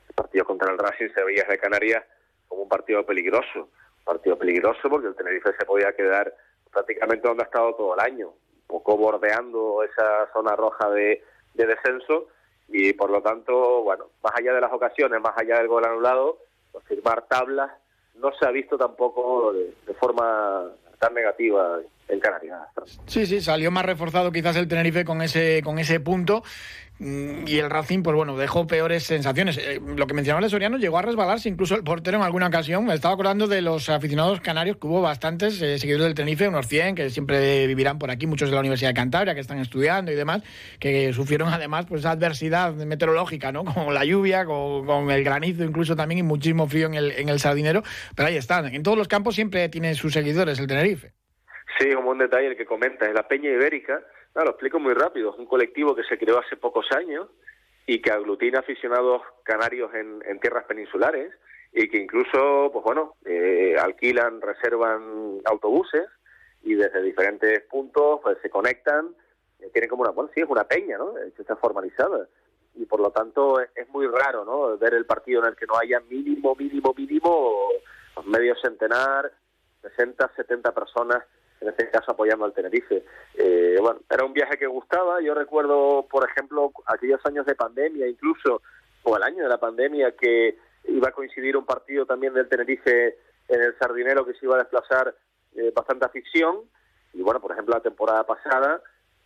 el 0.09 0.15
partido 0.15 0.45
contra 0.45 0.73
el 0.73 0.79
Racing 0.79 1.09
se 1.15 1.25
veía 1.25 1.45
de 1.45 1.59
Canarias 1.59 2.05
como 2.49 2.63
un 2.63 2.69
partido 2.69 3.05
peligroso. 3.05 3.69
Un 3.99 4.05
partido 4.05 4.39
peligroso 4.39 4.89
porque 4.89 5.09
el 5.09 5.15
Tenerife 5.15 5.51
se 5.59 5.65
podía 5.65 5.93
quedar 5.95 6.35
prácticamente 6.73 7.27
donde 7.27 7.45
ha 7.45 7.47
estado 7.47 7.75
todo 7.75 7.95
el 7.95 8.01
año, 8.01 8.29
un 8.29 8.67
poco 8.67 8.97
bordeando 8.97 9.83
esa 9.85 10.29
zona 10.33 10.57
roja 10.57 10.91
de, 10.91 11.23
de 11.55 11.67
descenso 11.67 12.29
y 12.69 12.93
por 12.93 13.11
lo 13.11 13.23
tanto, 13.23 13.83
bueno, 13.83 14.07
más 14.23 14.33
allá 14.37 14.55
de 14.55 14.61
las 14.61 14.73
ocasiones, 14.73 15.21
más 15.21 15.37
allá 15.37 15.59
del 15.59 15.69
gol 15.69 15.85
anulado, 15.85 16.39
firmar 16.83 17.27
tablas 17.29 17.71
no 18.17 18.31
se 18.39 18.47
ha 18.47 18.51
visto 18.51 18.77
tampoco 18.77 19.53
de, 19.53 19.75
de 19.87 19.95
forma 19.95 20.71
tan 20.99 21.15
negativa 21.15 21.81
en 22.09 22.21
Canarias. 22.21 22.61
Sí, 23.07 23.27
sí, 23.27 23.41
salió 23.41 23.71
más 23.71 23.85
reforzado 23.85 24.31
quizás 24.31 24.57
el 24.57 24.69
Tenerife 24.69 25.05
con 25.05 25.23
ese, 25.23 25.63
con 25.63 25.79
ese 25.79 26.01
punto 26.01 26.43
y 27.01 27.59
el 27.59 27.71
Racing, 27.71 28.03
pues 28.05 28.15
bueno, 28.15 28.37
dejó 28.37 28.69
peores 28.69 29.03
sensaciones. 29.03 29.59
Eh, 29.59 29.81
lo 29.85 30.07
que 30.07 30.15
mencionaba 30.15 30.45
el 30.45 30.51
Soriano, 30.51 30.79
llegó 30.79 30.99
a 30.99 31.03
resbalarse 31.03 31.49
incluso 31.49 31.75
el 31.75 31.83
portero 31.83 32.19
en 32.19 32.23
alguna 32.23 32.47
ocasión. 32.47 32.85
Me 32.85 32.95
estaba 32.95 33.15
acordando 33.15 33.49
de 33.49 33.63
los 33.63 33.89
aficionados 33.89 34.41
canarios, 34.41 34.77
que 34.77 34.87
hubo 34.87 35.03
bastantes 35.03 35.61
eh, 35.61 35.79
seguidores 35.79 36.07
del 36.07 36.15
Tenerife, 36.15 36.47
unos 36.47 36.69
100, 36.69 36.95
que 36.95 37.11
siempre 37.11 37.67
vivirán 37.67 37.99
por 37.99 38.13
aquí, 38.13 38.29
muchos 38.29 38.49
de 38.49 38.55
la 38.55 38.61
Universidad 38.61 38.91
de 38.91 38.95
Cantabria, 38.95 39.35
que 39.35 39.41
están 39.41 39.59
estudiando 39.59 40.13
y 40.13 40.15
demás, 40.15 40.43
que 40.79 41.13
sufrieron 41.13 41.53
además 41.53 41.87
pues 41.87 42.07
adversidad 42.07 42.73
meteorológica, 42.75 43.51
¿no? 43.51 43.65
Con 43.65 43.93
la 43.93 44.05
lluvia, 44.05 44.45
con, 44.45 44.87
con, 44.87 45.11
el 45.11 45.25
granizo 45.25 45.65
incluso 45.65 45.97
también 45.97 46.19
y 46.19 46.23
muchísimo 46.23 46.69
frío 46.69 46.87
en 46.87 46.95
el, 46.95 47.11
en 47.13 47.29
el 47.29 47.41
Sardinero. 47.41 47.83
Pero 48.15 48.29
ahí 48.29 48.37
están. 48.37 48.73
En 48.73 48.85
todos 48.85 48.97
los 48.97 49.09
campos 49.09 49.35
siempre 49.35 49.69
tiene 49.69 49.95
sus 49.95 50.13
seguidores 50.13 50.61
el 50.61 50.69
Tenerife. 50.69 51.13
Sí, 51.79 51.89
un 51.89 52.05
buen 52.05 52.19
detalle 52.19 52.49
el 52.49 52.57
que 52.57 52.67
comenta. 52.67 53.07
Es 53.07 53.15
la 53.15 53.27
Peña 53.27 53.51
Ibérica, 53.51 54.01
no, 54.35 54.45
lo 54.45 54.51
explico 54.51 54.81
muy 54.81 54.95
rápido, 54.95 55.33
es 55.33 55.39
un 55.39 55.47
colectivo 55.47 55.95
que 55.95 56.05
se 56.05 56.19
creó 56.19 56.39
hace 56.39 56.57
pocos 56.57 56.87
años 56.93 57.29
y 57.87 58.01
que 58.01 58.11
aglutina 58.11 58.61
aficionados 58.61 59.23
canarios 59.43 59.95
en, 59.95 60.23
en 60.27 60.41
tierras 60.41 60.65
peninsulares 60.65 61.33
y 61.73 61.89
que 61.89 61.99
incluso, 61.99 62.71
pues 62.73 62.85
bueno, 62.85 63.17
eh, 63.25 63.77
alquilan, 63.79 64.41
reservan 64.41 65.41
autobuses 65.45 66.09
y 66.63 66.75
desde 66.75 67.03
diferentes 67.03 67.63
puntos 67.65 68.21
pues 68.23 68.39
se 68.43 68.49
conectan, 68.49 69.15
eh, 69.61 69.71
tienen 69.73 69.91
como 69.91 70.03
una, 70.03 70.13
bueno, 70.13 70.31
sí, 70.35 70.41
es 70.41 70.49
una 70.49 70.65
peña, 70.65 70.99
¿no? 70.99 71.19
Eh, 71.19 71.33
está 71.37 71.57
formalizada 71.57 72.29
y 72.75 72.87
por 72.87 73.01
lo 73.01 73.11
tanto 73.11 73.61
es, 73.61 73.71
es, 73.75 73.89
muy 73.89 74.07
raro, 74.07 74.45
¿no? 74.45 74.77
Ver 74.79 74.95
el 74.95 75.05
partido 75.05 75.43
en 75.43 75.49
el 75.49 75.57
que 75.57 75.67
no 75.67 75.77
haya 75.77 76.01
mínimo, 76.01 76.55
mínimo, 76.55 76.95
mínimo, 76.97 77.69
pues, 78.15 78.27
medio 78.27 78.55
centenar, 78.63 79.33
60, 79.83 80.33
70 80.37 80.73
personas 80.73 81.25
en 81.65 81.71
este 81.71 81.91
caso 81.91 82.13
apoyando 82.13 82.45
al 82.45 82.53
Tenerife. 82.53 83.05
Eh, 83.35 83.77
bueno, 83.81 84.01
era 84.09 84.25
un 84.25 84.33
viaje 84.33 84.59
que 84.59 84.67
gustaba. 84.67 85.21
Yo 85.21 85.35
recuerdo, 85.35 86.07
por 86.11 86.29
ejemplo, 86.29 86.73
aquellos 86.87 87.21
años 87.25 87.47
de 87.47 87.55
pandemia, 87.55 88.07
incluso, 88.07 88.63
o 89.03 89.17
el 89.17 89.23
año 89.23 89.43
de 89.43 89.49
la 89.49 89.59
pandemia, 89.59 90.13
que 90.13 90.59
iba 90.85 91.09
a 91.09 91.13
coincidir 91.13 91.57
un 91.57 91.65
partido 91.65 92.05
también 92.05 92.35
del 92.35 92.49
Tenerife 92.49 93.19
en 93.49 93.63
el 93.63 93.77
Sardinero 93.79 94.25
que 94.25 94.35
se 94.35 94.45
iba 94.45 94.57
a 94.57 94.59
desplazar 94.59 95.15
eh, 95.57 95.73
bastante 95.75 96.05
afición. 96.05 96.61
Y 97.15 97.23
bueno, 97.23 97.41
por 97.41 97.53
ejemplo, 97.53 97.75
la 97.75 97.83
temporada 97.83 98.25
pasada, 98.25 98.83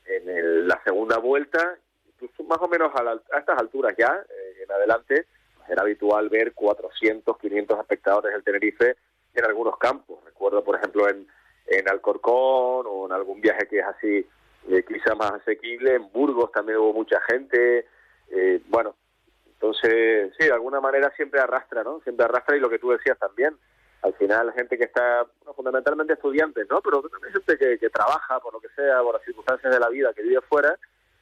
en 0.07 0.29
el, 0.29 0.69
la 0.69 0.81
segunda 0.85 1.19
vuelta, 1.19 1.77
incluso 2.07 2.45
más 2.45 2.59
o 2.61 2.69
menos 2.69 2.93
a, 2.95 3.03
la, 3.03 3.13
a 3.33 3.39
estas 3.39 3.59
alturas 3.59 3.95
ya, 3.99 4.25
eh, 4.29 4.63
en 4.63 4.71
adelante, 4.71 5.27
era 5.69 5.83
habitual 5.83 6.29
ver 6.29 6.55
400, 6.55 7.37
500 7.37 7.81
espectadores 7.81 8.33
del 8.33 8.45
Tenerife 8.45 8.97
en 9.35 9.45
algunos 9.45 9.77
campos. 9.79 10.25
Recuerdo, 10.25 10.65
por 10.65 10.77
ejemplo, 10.77 11.09
en, 11.09 11.27
en 11.69 11.89
Alcorcón 11.89 12.87
o 12.87 13.07
en 13.07 13.13
algún 13.13 13.41
viaje 13.41 13.67
que 13.69 13.79
es 13.81 13.87
así 13.87 14.27
eh, 14.69 14.85
quizá 14.87 15.15
más 15.15 15.33
asequible. 15.33 15.95
En 15.95 16.11
Burgos 16.13 16.51
también 16.53 16.79
hubo 16.79 16.93
mucha 16.93 17.21
gente. 17.23 17.87
Eh, 18.31 18.63
bueno, 18.69 18.97
entonces, 19.47 20.33
sí, 20.39 20.47
de 20.47 20.53
alguna 20.53 20.81
manera 20.81 21.13
siempre 21.17 21.41
arrastra, 21.41 21.83
¿no? 21.83 22.01
Siempre 22.01 22.25
arrastra 22.25 22.57
y 22.57 22.61
lo 22.61 22.71
que 22.71 22.79
tú 22.79 22.91
decías 22.91 23.19
también. 23.19 23.57
Al 24.03 24.15
final, 24.15 24.53
gente 24.53 24.79
que 24.79 24.85
está, 24.85 25.27
bueno, 25.41 25.55
fundamentalmente 25.55 26.13
estudiantes, 26.13 26.67
¿no? 26.71 26.81
Pero 26.81 27.03
también 27.03 27.33
gente 27.33 27.59
que, 27.59 27.79
que 27.79 27.91
trabaja, 27.91 28.39
por 28.41 28.53
lo 28.53 28.61
que 28.61 28.69
sea, 28.77 29.03
por 29.03 29.15
las 29.15 29.25
circunstancias 29.25 29.73
de 29.73 29.81
la 29.81 29.89
vida, 29.89 30.13
que 30.15 30.23
vive 30.23 30.41
fuera 30.43 30.79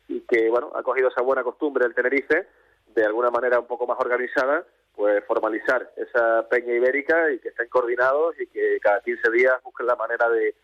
y 0.09 0.21
que, 0.21 0.51
bueno, 0.51 0.71
ha 0.75 0.83
cogido 0.83 1.09
esa 1.09 1.23
buena 1.23 1.43
costumbre 1.43 1.85
del 1.85 1.95
Tenerife 1.95 2.47
de 2.95 3.05
alguna 3.05 3.31
manera 3.31 3.59
un 3.59 3.67
poco 3.67 3.87
más 3.87 3.99
organizada 4.01 4.65
pues 4.97 5.23
formalizar 5.27 5.93
esa 5.97 6.49
peña 6.49 6.73
ibérica 6.73 7.31
y 7.31 7.39
que 7.39 7.51
estén 7.51 7.69
coordinados 7.69 8.35
y 8.41 8.47
que 8.47 8.81
cada 8.81 9.01
15 9.03 9.31
días 9.31 9.55
busquen 9.63 9.87
la 9.87 9.95
manera 9.95 10.29
de, 10.31 10.55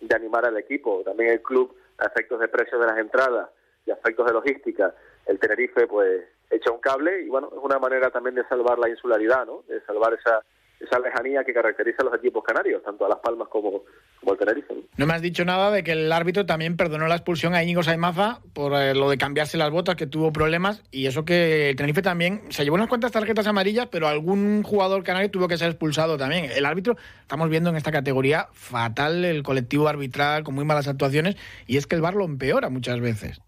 de 0.00 0.14
animar 0.14 0.46
al 0.46 0.56
equipo. 0.56 1.02
También 1.04 1.30
el 1.30 1.42
club, 1.42 1.76
a 1.98 2.06
efectos 2.06 2.38
de 2.40 2.48
precios 2.48 2.80
de 2.80 2.86
las 2.86 2.98
entradas 2.98 3.50
y 3.84 3.90
aspectos 3.90 4.26
de 4.26 4.32
logística, 4.32 4.94
el 5.26 5.38
Tenerife 5.40 5.88
pues 5.88 6.22
echa 6.50 6.70
un 6.70 6.80
cable 6.80 7.22
y 7.22 7.28
bueno, 7.28 7.48
es 7.52 7.58
una 7.60 7.80
manera 7.80 8.10
también 8.10 8.36
de 8.36 8.46
salvar 8.46 8.78
la 8.78 8.88
insularidad, 8.88 9.46
¿no? 9.46 9.64
De 9.66 9.80
salvar 9.82 10.14
esa 10.14 10.44
esa 10.82 10.98
lejanía 10.98 11.44
que 11.44 11.54
caracteriza 11.54 11.98
a 12.02 12.04
los 12.06 12.14
equipos 12.14 12.42
canarios, 12.42 12.82
tanto 12.82 13.06
a 13.06 13.08
Las 13.08 13.20
Palmas 13.20 13.48
como, 13.48 13.84
como 14.20 14.32
al 14.32 14.38
Tenerife. 14.38 14.74
¿no? 14.96 15.06
me 15.06 15.14
has 15.14 15.22
dicho 15.22 15.44
nada 15.44 15.70
de 15.70 15.84
que 15.84 15.92
el 15.92 16.10
árbitro 16.12 16.44
también 16.44 16.76
perdonó 16.76 17.06
la 17.06 17.14
expulsión 17.14 17.54
a 17.54 17.62
Íñigo 17.62 17.82
Saimaza 17.82 18.40
por 18.52 18.72
eh, 18.74 18.94
lo 18.94 19.08
de 19.08 19.18
cambiarse 19.18 19.56
las 19.56 19.70
botas, 19.70 19.94
que 19.94 20.06
tuvo 20.06 20.32
problemas, 20.32 20.82
y 20.90 21.06
eso 21.06 21.24
que 21.24 21.70
el 21.70 21.76
Tenerife 21.76 22.02
también 22.02 22.42
se 22.50 22.64
llevó 22.64 22.74
unas 22.74 22.88
cuantas 22.88 23.12
tarjetas 23.12 23.46
amarillas, 23.46 23.88
pero 23.90 24.08
algún 24.08 24.62
jugador 24.62 25.02
canario 25.04 25.30
tuvo 25.30 25.48
que 25.48 25.56
ser 25.56 25.68
expulsado 25.68 26.16
también. 26.16 26.46
El 26.54 26.66
árbitro, 26.66 26.96
estamos 27.20 27.48
viendo 27.48 27.70
en 27.70 27.76
esta 27.76 27.92
categoría 27.92 28.48
fatal 28.52 29.24
el 29.24 29.42
colectivo 29.42 29.88
arbitral, 29.88 30.42
con 30.42 30.54
muy 30.54 30.64
malas 30.64 30.88
actuaciones, 30.88 31.36
y 31.66 31.76
es 31.76 31.86
que 31.86 31.94
el 31.94 32.02
VAR 32.02 32.14
lo 32.14 32.24
empeora 32.24 32.68
muchas 32.68 33.00
veces. 33.00 33.40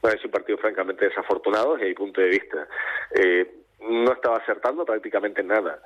Bueno, 0.00 0.16
es 0.16 0.24
un 0.24 0.30
partido 0.30 0.56
francamente 0.56 1.04
desafortunado 1.04 1.74
desde 1.74 1.88
mi 1.88 1.94
punto 1.94 2.20
de 2.22 2.28
vista. 2.28 2.66
Eh, 3.14 3.60
no 3.80 4.12
estaba 4.12 4.38
acertando 4.38 4.84
prácticamente 4.84 5.42
nada. 5.42 5.80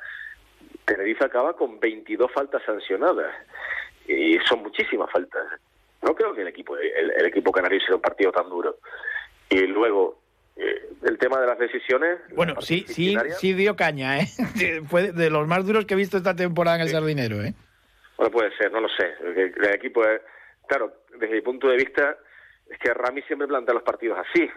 Tenerife 0.85 1.25
acaba 1.25 1.55
con 1.57 1.81
22 1.81 2.31
faltas 2.33 2.62
sancionadas 2.64 3.35
y 4.07 4.38
son 4.49 4.62
muchísimas 4.62 5.11
faltas. 5.11 5.42
No 6.03 6.14
creo 6.14 6.35
que 6.35 6.42
el 6.42 6.49
equipo 6.49 6.77
el, 6.77 7.11
el 7.11 7.27
equipo 7.27 7.51
canario 7.53 7.81
sea 7.81 7.97
un 7.97 8.03
partido 8.03 8.33
tan 8.33 8.49
duro. 8.49 8.79
Y 9.49 9.66
luego 9.66 10.18
eh, 10.57 10.88
el 11.03 11.18
tema 11.18 11.40
de 11.40 11.47
las 11.47 11.59
decisiones. 11.59 12.20
Bueno, 12.35 12.61
sí, 12.61 12.85
sí, 12.87 13.16
sí 13.38 13.55
dio 13.55 13.77
caña, 13.77 14.18
¿eh? 14.18 14.27
Fue 14.88 15.12
de 15.12 15.31
los 15.31 15.47
más 15.47 15.66
duros 15.66 15.87
que 15.87 15.94
he 15.94 15.97
visto 15.97 16.16
esta 16.16 16.37
temporada 16.37 16.77
en 16.77 16.83
el 16.83 16.88
sí. 16.88 16.94
Sardinero, 16.94 17.42
¿eh? 17.42 17.55
Bueno, 18.16 18.31
puede 18.31 18.57
ser, 18.57 18.70
no 18.70 18.81
lo 18.81 18.88
sé. 18.88 19.14
El, 19.25 19.38
el 19.38 19.75
equipo, 19.75 20.05
es, 20.05 20.20
claro, 20.68 20.92
desde 21.18 21.35
mi 21.35 21.40
punto 21.40 21.68
de 21.68 21.77
vista, 21.77 22.16
es 22.70 22.79
que 22.79 22.94
Rami 22.94 23.23
siempre 23.23 23.49
plantea 23.49 23.75
los 23.75 23.83
partidos 23.83 24.18
así, 24.18 24.49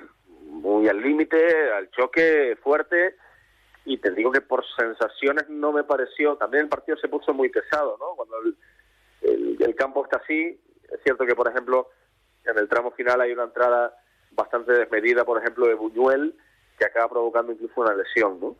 muy 0.46 0.88
al 0.88 1.02
límite, 1.02 1.38
al 1.72 1.90
choque 1.92 2.58
fuerte 2.62 3.16
y 3.88 3.98
te 4.00 4.12
digo 4.12 4.34
que 4.34 4.42
por 4.42 4.66
sensaciones 4.76 5.48
no 5.48 5.72
me 5.72 5.86
pareció, 5.86 6.36
también 6.36 6.64
el 6.64 6.70
partido 6.70 6.98
se 6.98 7.08
puso 7.08 7.34
muy 7.34 7.48
pesado, 7.48 7.98
¿no? 7.98 8.18
Cuando 8.18 8.36
el, 9.22 9.58
el, 9.62 9.76
campo 9.76 10.04
está 10.04 10.18
así, 10.18 10.60
es 10.92 11.00
cierto 11.04 11.26
que, 11.26 11.36
por 11.36 11.48
ejemplo, 11.48 11.88
en 12.44 12.58
el 12.58 12.68
tramo 12.68 12.92
final 12.92 13.22
hay 13.22 13.32
una 13.32 13.46
entrada 13.46 13.98
bastante 14.32 14.74
desmedida, 14.74 15.24
por 15.24 15.42
ejemplo, 15.42 15.68
de 15.68 15.76
Buñuel, 15.76 16.36
que 16.78 16.84
acaba 16.84 17.08
provocando 17.08 17.54
incluso 17.54 17.80
una 17.80 17.96
lesión, 17.96 18.42
¿no? 18.42 18.58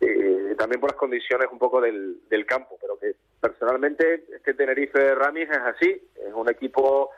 Eh, 0.00 0.54
también 0.56 0.80
por 0.80 0.92
las 0.92 0.98
condiciones 0.98 1.48
un 1.50 1.58
poco 1.58 1.80
del, 1.80 2.20
del 2.28 2.46
campo, 2.46 2.78
pero 2.80 2.96
que 3.00 3.16
personalmente 3.40 4.26
este 4.32 4.54
Tenerife 4.54 5.12
Ramis 5.16 5.50
es 5.50 5.58
así, 5.58 6.08
es 6.24 6.32
un 6.32 6.48
equipo 6.48 7.10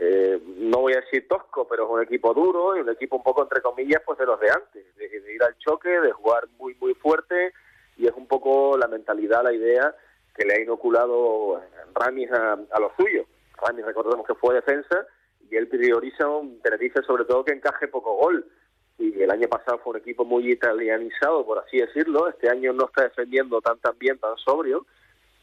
eh, 0.00 0.40
no 0.58 0.78
voy 0.78 0.92
a 0.92 1.00
decir 1.00 1.26
tosco, 1.26 1.66
pero 1.66 1.84
es 1.84 1.90
un 1.90 2.02
equipo 2.02 2.32
duro 2.32 2.76
y 2.76 2.80
un 2.80 2.88
equipo 2.88 3.16
un 3.16 3.22
poco 3.22 3.42
entre 3.42 3.60
comillas 3.60 4.00
pues 4.06 4.16
de 4.18 4.26
los 4.26 4.38
de 4.38 4.50
antes, 4.50 4.96
de, 4.96 5.34
ir 5.34 5.42
al 5.42 5.58
choque, 5.58 5.88
de 5.88 6.12
jugar 6.12 6.46
muy 6.56 6.74
muy 6.76 6.94
fuerte 6.94 7.52
y 7.96 8.06
es 8.06 8.12
un 8.14 8.28
poco 8.28 8.78
la 8.78 8.86
mentalidad, 8.86 9.42
la 9.42 9.52
idea 9.52 9.92
que 10.36 10.44
le 10.44 10.54
ha 10.54 10.60
inoculado 10.60 11.60
Ramis 11.94 12.30
a, 12.30 12.52
a 12.52 12.80
los 12.80 12.92
suyos. 12.96 13.26
Ramis 13.60 13.84
recordemos 13.84 14.24
que 14.24 14.36
fue 14.36 14.54
defensa 14.54 15.04
y 15.50 15.56
él 15.56 15.66
prioriza 15.66 16.28
un 16.28 16.60
Tenerife 16.60 17.02
sobre 17.02 17.24
todo 17.24 17.44
que 17.44 17.52
encaje 17.52 17.88
poco 17.88 18.14
gol. 18.14 18.46
Y 18.98 19.20
el 19.20 19.30
año 19.30 19.48
pasado 19.48 19.78
fue 19.78 19.94
un 19.94 19.98
equipo 19.98 20.24
muy 20.24 20.52
italianizado 20.52 21.44
por 21.44 21.58
así 21.58 21.78
decirlo, 21.78 22.28
este 22.28 22.48
año 22.48 22.72
no 22.72 22.84
está 22.86 23.02
defendiendo 23.02 23.60
tan 23.60 23.78
tan 23.78 23.98
bien, 23.98 24.18
tan 24.18 24.36
sobrio, 24.36 24.86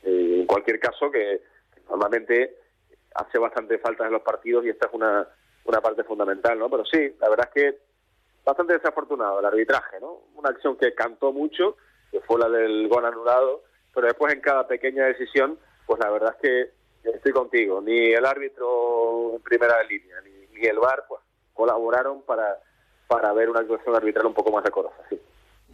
eh, 0.03 0.37
en 0.39 0.45
cualquier 0.45 0.79
caso 0.79 1.11
que 1.11 1.41
normalmente 1.89 2.64
hace 3.15 3.37
bastante 3.39 3.77
falta 3.79 4.05
en 4.05 4.13
los 4.13 4.21
partidos 4.21 4.65
y 4.65 4.69
esta 4.69 4.87
es 4.87 4.93
una, 4.93 5.27
una 5.65 5.81
parte 5.81 6.03
fundamental, 6.03 6.59
¿no? 6.59 6.69
Pero 6.69 6.85
sí, 6.85 7.15
la 7.19 7.29
verdad 7.29 7.49
es 7.53 7.63
que 7.63 7.77
bastante 8.43 8.73
desafortunado 8.73 9.39
el 9.39 9.45
arbitraje, 9.45 9.99
¿no? 9.99 10.21
Una 10.35 10.49
acción 10.49 10.77
que 10.77 10.93
cantó 10.93 11.31
mucho, 11.31 11.77
que 12.11 12.19
fue 12.21 12.39
la 12.39 12.49
del 12.49 12.87
gol 12.87 13.05
anulado, 13.05 13.63
pero 13.93 14.07
después 14.07 14.33
en 14.33 14.41
cada 14.41 14.67
pequeña 14.67 15.05
decisión, 15.05 15.57
pues 15.85 15.99
la 15.99 16.09
verdad 16.11 16.35
es 16.35 16.41
que 17.03 17.09
estoy 17.11 17.31
contigo, 17.31 17.81
ni 17.81 18.13
el 18.13 18.25
árbitro 18.25 19.35
en 19.35 19.41
primera 19.41 19.81
línea, 19.83 20.21
ni, 20.21 20.59
ni 20.59 20.65
el 20.65 20.79
VAR, 20.79 21.05
pues 21.07 21.21
colaboraron 21.53 22.21
para, 22.23 22.59
para 23.07 23.31
ver 23.33 23.49
una 23.49 23.61
actuación 23.61 23.95
arbitral 23.95 24.25
un 24.25 24.33
poco 24.33 24.51
más 24.51 24.63
decorosa, 24.63 24.97
sí. 25.09 25.19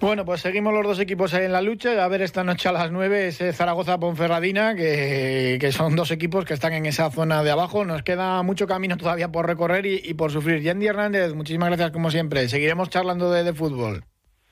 Bueno, 0.01 0.25
pues 0.25 0.41
seguimos 0.41 0.73
los 0.73 0.83
dos 0.83 0.99
equipos 0.99 1.31
ahí 1.35 1.45
en 1.45 1.51
la 1.51 1.61
lucha. 1.61 2.03
A 2.03 2.07
ver 2.07 2.23
esta 2.23 2.43
noche 2.43 2.67
a 2.67 2.71
las 2.71 2.91
9 2.91 3.27
ese 3.27 3.53
Zaragoza-Ponferradina, 3.53 4.75
que, 4.75 5.59
que, 5.61 5.71
son 5.71 5.95
dos 5.95 6.09
equipos 6.09 6.43
que 6.43 6.55
están 6.55 6.73
en 6.73 6.87
esa 6.87 7.11
zona 7.11 7.43
de 7.43 7.51
abajo. 7.51 7.85
Nos 7.85 8.01
queda 8.01 8.41
mucho 8.41 8.65
camino 8.65 8.97
todavía 8.97 9.31
por 9.31 9.45
recorrer 9.45 9.85
y, 9.85 10.01
y 10.03 10.15
por 10.15 10.31
sufrir. 10.31 10.63
Yandy 10.63 10.87
Hernández, 10.87 11.35
muchísimas 11.35 11.69
gracias 11.69 11.91
como 11.91 12.09
siempre. 12.09 12.49
Seguiremos 12.49 12.89
charlando 12.89 13.29
de, 13.29 13.43
de 13.43 13.53
fútbol. 13.53 14.03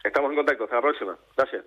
Estamos 0.04 0.30
en 0.30 0.38
contacto. 0.38 0.66
Hasta 0.66 0.76
la 0.76 0.82
próxima. 0.84 1.18
Gracias. 1.36 1.66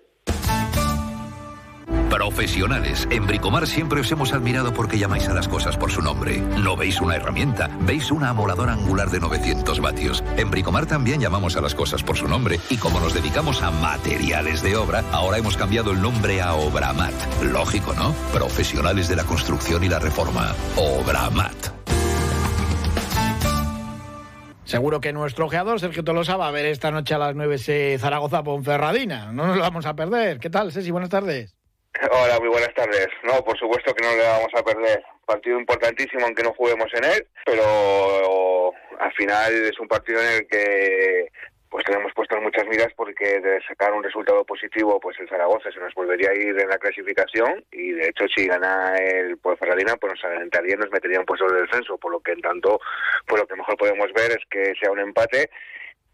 Profesionales. 2.13 3.07
En 3.09 3.25
Bricomar 3.25 3.65
siempre 3.65 4.01
os 4.01 4.11
hemos 4.11 4.33
admirado 4.33 4.71
porque 4.71 4.99
llamáis 4.99 5.27
a 5.29 5.33
las 5.33 5.47
cosas 5.47 5.77
por 5.77 5.89
su 5.89 5.99
nombre. 5.99 6.41
No 6.59 6.77
veis 6.77 7.01
una 7.01 7.15
herramienta, 7.15 7.71
veis 7.81 8.11
una 8.11 8.29
amoladora 8.29 8.73
angular 8.73 9.09
de 9.09 9.19
900 9.19 9.79
vatios. 9.79 10.23
En 10.37 10.51
Bricomar 10.51 10.85
también 10.85 11.19
llamamos 11.19 11.57
a 11.57 11.61
las 11.61 11.73
cosas 11.73 12.03
por 12.03 12.15
su 12.15 12.27
nombre 12.27 12.59
y 12.69 12.77
como 12.77 12.99
nos 12.99 13.15
dedicamos 13.15 13.63
a 13.63 13.71
materiales 13.71 14.61
de 14.61 14.75
obra, 14.75 15.03
ahora 15.11 15.39
hemos 15.39 15.57
cambiado 15.57 15.89
el 15.89 16.03
nombre 16.03 16.39
a 16.39 16.53
Obramat. 16.53 17.15
Lógico, 17.51 17.95
¿no? 17.95 18.13
Profesionales 18.31 19.07
de 19.07 19.15
la 19.15 19.23
construcción 19.23 19.83
y 19.83 19.89
la 19.89 19.97
reforma. 19.97 20.53
Obramat. 20.77 21.73
Seguro 24.65 25.01
que 25.01 25.13
nuestro 25.13 25.47
ojeador, 25.47 25.79
Sergio 25.79 26.03
Tolosa, 26.03 26.37
va 26.37 26.47
a 26.47 26.51
ver 26.51 26.67
esta 26.67 26.91
noche 26.91 27.15
a 27.15 27.17
las 27.17 27.33
9 27.33 27.55
ese 27.55 27.97
Zaragoza-Ponferradina. 27.97 29.31
No 29.31 29.47
nos 29.47 29.57
lo 29.57 29.63
vamos 29.63 29.87
a 29.87 29.95
perder. 29.95 30.39
¿Qué 30.39 30.51
tal, 30.51 30.71
Ceci? 30.71 30.91
Buenas 30.91 31.09
tardes. 31.09 31.55
Hola, 32.01 32.39
muy 32.39 32.49
buenas 32.49 32.73
tardes. 32.73 33.07
No, 33.23 33.43
por 33.43 33.57
supuesto 33.57 33.93
que 33.93 34.03
no 34.03 34.15
le 34.15 34.23
vamos 34.23 34.51
a 34.55 34.63
perder. 34.63 35.03
Partido 35.25 35.59
importantísimo 35.59 36.25
aunque 36.25 36.43
no 36.43 36.53
juguemos 36.53 36.91
en 36.93 37.03
él, 37.05 37.27
pero 37.45 38.73
al 38.99 39.13
final 39.13 39.53
es 39.53 39.79
un 39.79 39.87
partido 39.87 40.19
en 40.21 40.29
el 40.29 40.47
que 40.47 41.31
pues 41.69 41.85
tenemos 41.85 42.13
puestas 42.13 42.39
muchas 42.41 42.67
miras 42.67 42.93
porque 42.95 43.39
de 43.39 43.59
sacar 43.67 43.93
un 43.93 44.03
resultado 44.03 44.43
positivo, 44.43 44.99
pues 44.99 45.19
el 45.19 45.27
Zaragoza 45.27 45.71
se 45.71 45.79
nos 45.79 45.93
volvería 45.95 46.29
a 46.29 46.35
ir 46.35 46.59
en 46.59 46.69
la 46.69 46.77
clasificación 46.77 47.65
y 47.71 47.93
de 47.93 48.09
hecho 48.09 48.25
si 48.27 48.45
gana 48.45 48.95
el 48.97 49.37
pues 49.37 49.57
Ferradina, 49.57 49.95
pues 49.95 50.13
nos 50.13 50.23
adelantaría 50.23 50.75
y 50.75 50.77
nos 50.77 50.91
metería 50.91 51.17
en 51.17 51.25
puesto 51.25 51.47
de 51.47 51.61
descenso, 51.61 51.97
por 51.97 52.11
lo 52.11 52.19
que 52.19 52.33
en 52.33 52.41
tanto, 52.41 52.79
pues 53.25 53.41
lo 53.41 53.47
que 53.47 53.55
mejor 53.55 53.75
podemos 53.77 54.11
ver 54.13 54.31
es 54.31 54.45
que 54.51 54.73
sea 54.79 54.91
un 54.91 54.99
empate 54.99 55.49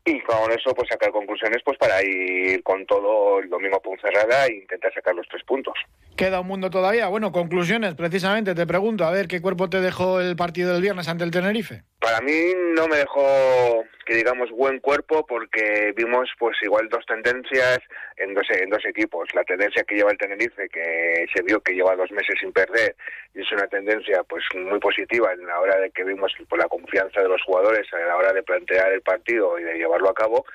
y 0.09 0.19
con 0.21 0.51
eso 0.51 0.73
pues 0.73 0.89
sacar 0.89 1.11
conclusiones 1.11 1.61
pues 1.63 1.77
para 1.77 2.03
ir 2.03 2.63
con 2.63 2.85
todo 2.85 3.39
el 3.39 3.49
domingo 3.49 3.77
a 3.77 3.79
Ponferrada 3.81 4.47
e 4.47 4.55
intentar 4.55 4.93
sacar 4.93 5.15
los 5.15 5.27
tres 5.27 5.43
puntos. 5.43 5.73
Queda 6.15 6.41
un 6.41 6.47
mundo 6.47 6.69
todavía. 6.69 7.07
Bueno, 7.07 7.31
conclusiones, 7.31 7.95
precisamente, 7.95 8.55
te 8.55 8.67
pregunto, 8.67 9.05
a 9.05 9.11
ver 9.11 9.27
qué 9.27 9.41
cuerpo 9.41 9.69
te 9.69 9.79
dejó 9.79 10.19
el 10.19 10.35
partido 10.35 10.73
del 10.73 10.81
viernes 10.81 11.07
ante 11.07 11.23
el 11.23 11.31
Tenerife. 11.31 11.83
Para 12.09 12.21
mí 12.21 12.53
no 12.73 12.87
me 12.87 12.97
dejó, 12.97 13.85
que 14.03 14.15
digamos, 14.15 14.49
buen 14.49 14.79
cuerpo 14.79 15.23
porque 15.27 15.93
vimos 15.95 16.27
pues 16.39 16.57
igual 16.63 16.89
dos 16.89 17.05
tendencias 17.05 17.77
en 18.17 18.33
dos, 18.33 18.47
en 18.49 18.67
dos 18.71 18.83
equipos. 18.83 19.29
La 19.35 19.43
tendencia 19.43 19.83
que 19.83 19.93
lleva 19.93 20.09
el 20.09 20.17
Tenerife, 20.17 20.69
que 20.69 21.27
se 21.31 21.43
vio 21.43 21.61
que 21.61 21.75
lleva 21.75 21.95
dos 21.95 22.09
meses 22.09 22.33
sin 22.39 22.51
perder, 22.51 22.95
y 23.35 23.41
es 23.41 23.51
una 23.51 23.67
tendencia 23.67 24.23
pues 24.23 24.43
muy 24.55 24.79
positiva 24.79 25.31
en 25.33 25.45
la 25.45 25.59
hora 25.59 25.77
de 25.77 25.91
que 25.91 26.03
vimos 26.03 26.33
pues, 26.49 26.59
la 26.59 26.67
confianza 26.67 27.21
de 27.21 27.29
los 27.29 27.43
jugadores 27.43 27.85
a 27.93 27.99
la 27.99 28.17
hora 28.17 28.33
de 28.33 28.41
plantear 28.41 28.91
el 28.91 29.03
partido 29.03 29.59
y 29.59 29.63
de 29.63 29.75
llevarlo 29.75 30.09
a 30.09 30.15
cabo 30.15 30.45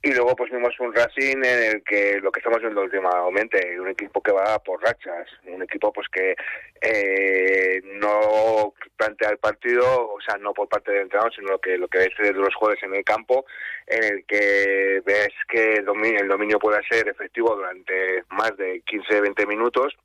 y 0.00 0.12
luego 0.12 0.36
pues 0.36 0.50
vimos 0.52 0.78
un 0.78 0.94
Racing 0.94 1.38
en 1.38 1.62
el 1.74 1.82
que 1.82 2.20
lo 2.20 2.30
que 2.30 2.38
estamos 2.38 2.60
viendo 2.60 2.82
últimamente, 2.82 3.80
un 3.80 3.88
equipo 3.88 4.22
que 4.22 4.30
va 4.30 4.58
por 4.60 4.80
rachas, 4.80 5.28
un 5.44 5.62
equipo 5.62 5.92
pues 5.92 6.08
que 6.08 6.36
eh, 6.80 7.80
no 8.00 8.74
plantea 8.96 9.30
el 9.30 9.38
partido, 9.38 9.84
o 10.12 10.20
sea, 10.20 10.36
no 10.38 10.54
por 10.54 10.68
parte 10.68 10.92
del 10.92 11.02
entrenador, 11.02 11.34
sino 11.34 11.48
lo 11.48 11.58
que 11.58 11.76
lo 11.76 11.88
que 11.88 11.98
ves 11.98 12.10
de 12.16 12.32
los 12.32 12.54
jueves 12.54 12.80
en 12.84 12.94
el 12.94 13.02
campo, 13.02 13.44
en 13.88 14.04
el 14.04 14.24
que 14.24 15.02
ves 15.04 15.30
que 15.48 15.76
el 15.76 15.84
dominio, 15.84 16.20
el 16.20 16.28
dominio 16.28 16.60
puede 16.60 16.80
ser 16.88 17.08
efectivo 17.08 17.56
durante 17.56 18.22
más 18.30 18.56
de 18.56 18.82
15-20 18.84 19.46
minutos 19.46 19.96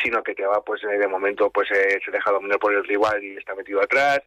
sino 0.00 0.22
que 0.22 0.36
te 0.36 0.46
va 0.46 0.62
pues 0.62 0.82
de 0.82 1.08
momento 1.08 1.50
pues 1.50 1.68
eh, 1.72 1.98
se 2.04 2.12
deja 2.12 2.30
dominar 2.30 2.60
por 2.60 2.72
el 2.72 2.84
rival 2.84 3.22
y 3.24 3.36
está 3.36 3.56
metido 3.56 3.82
atrás 3.82 4.20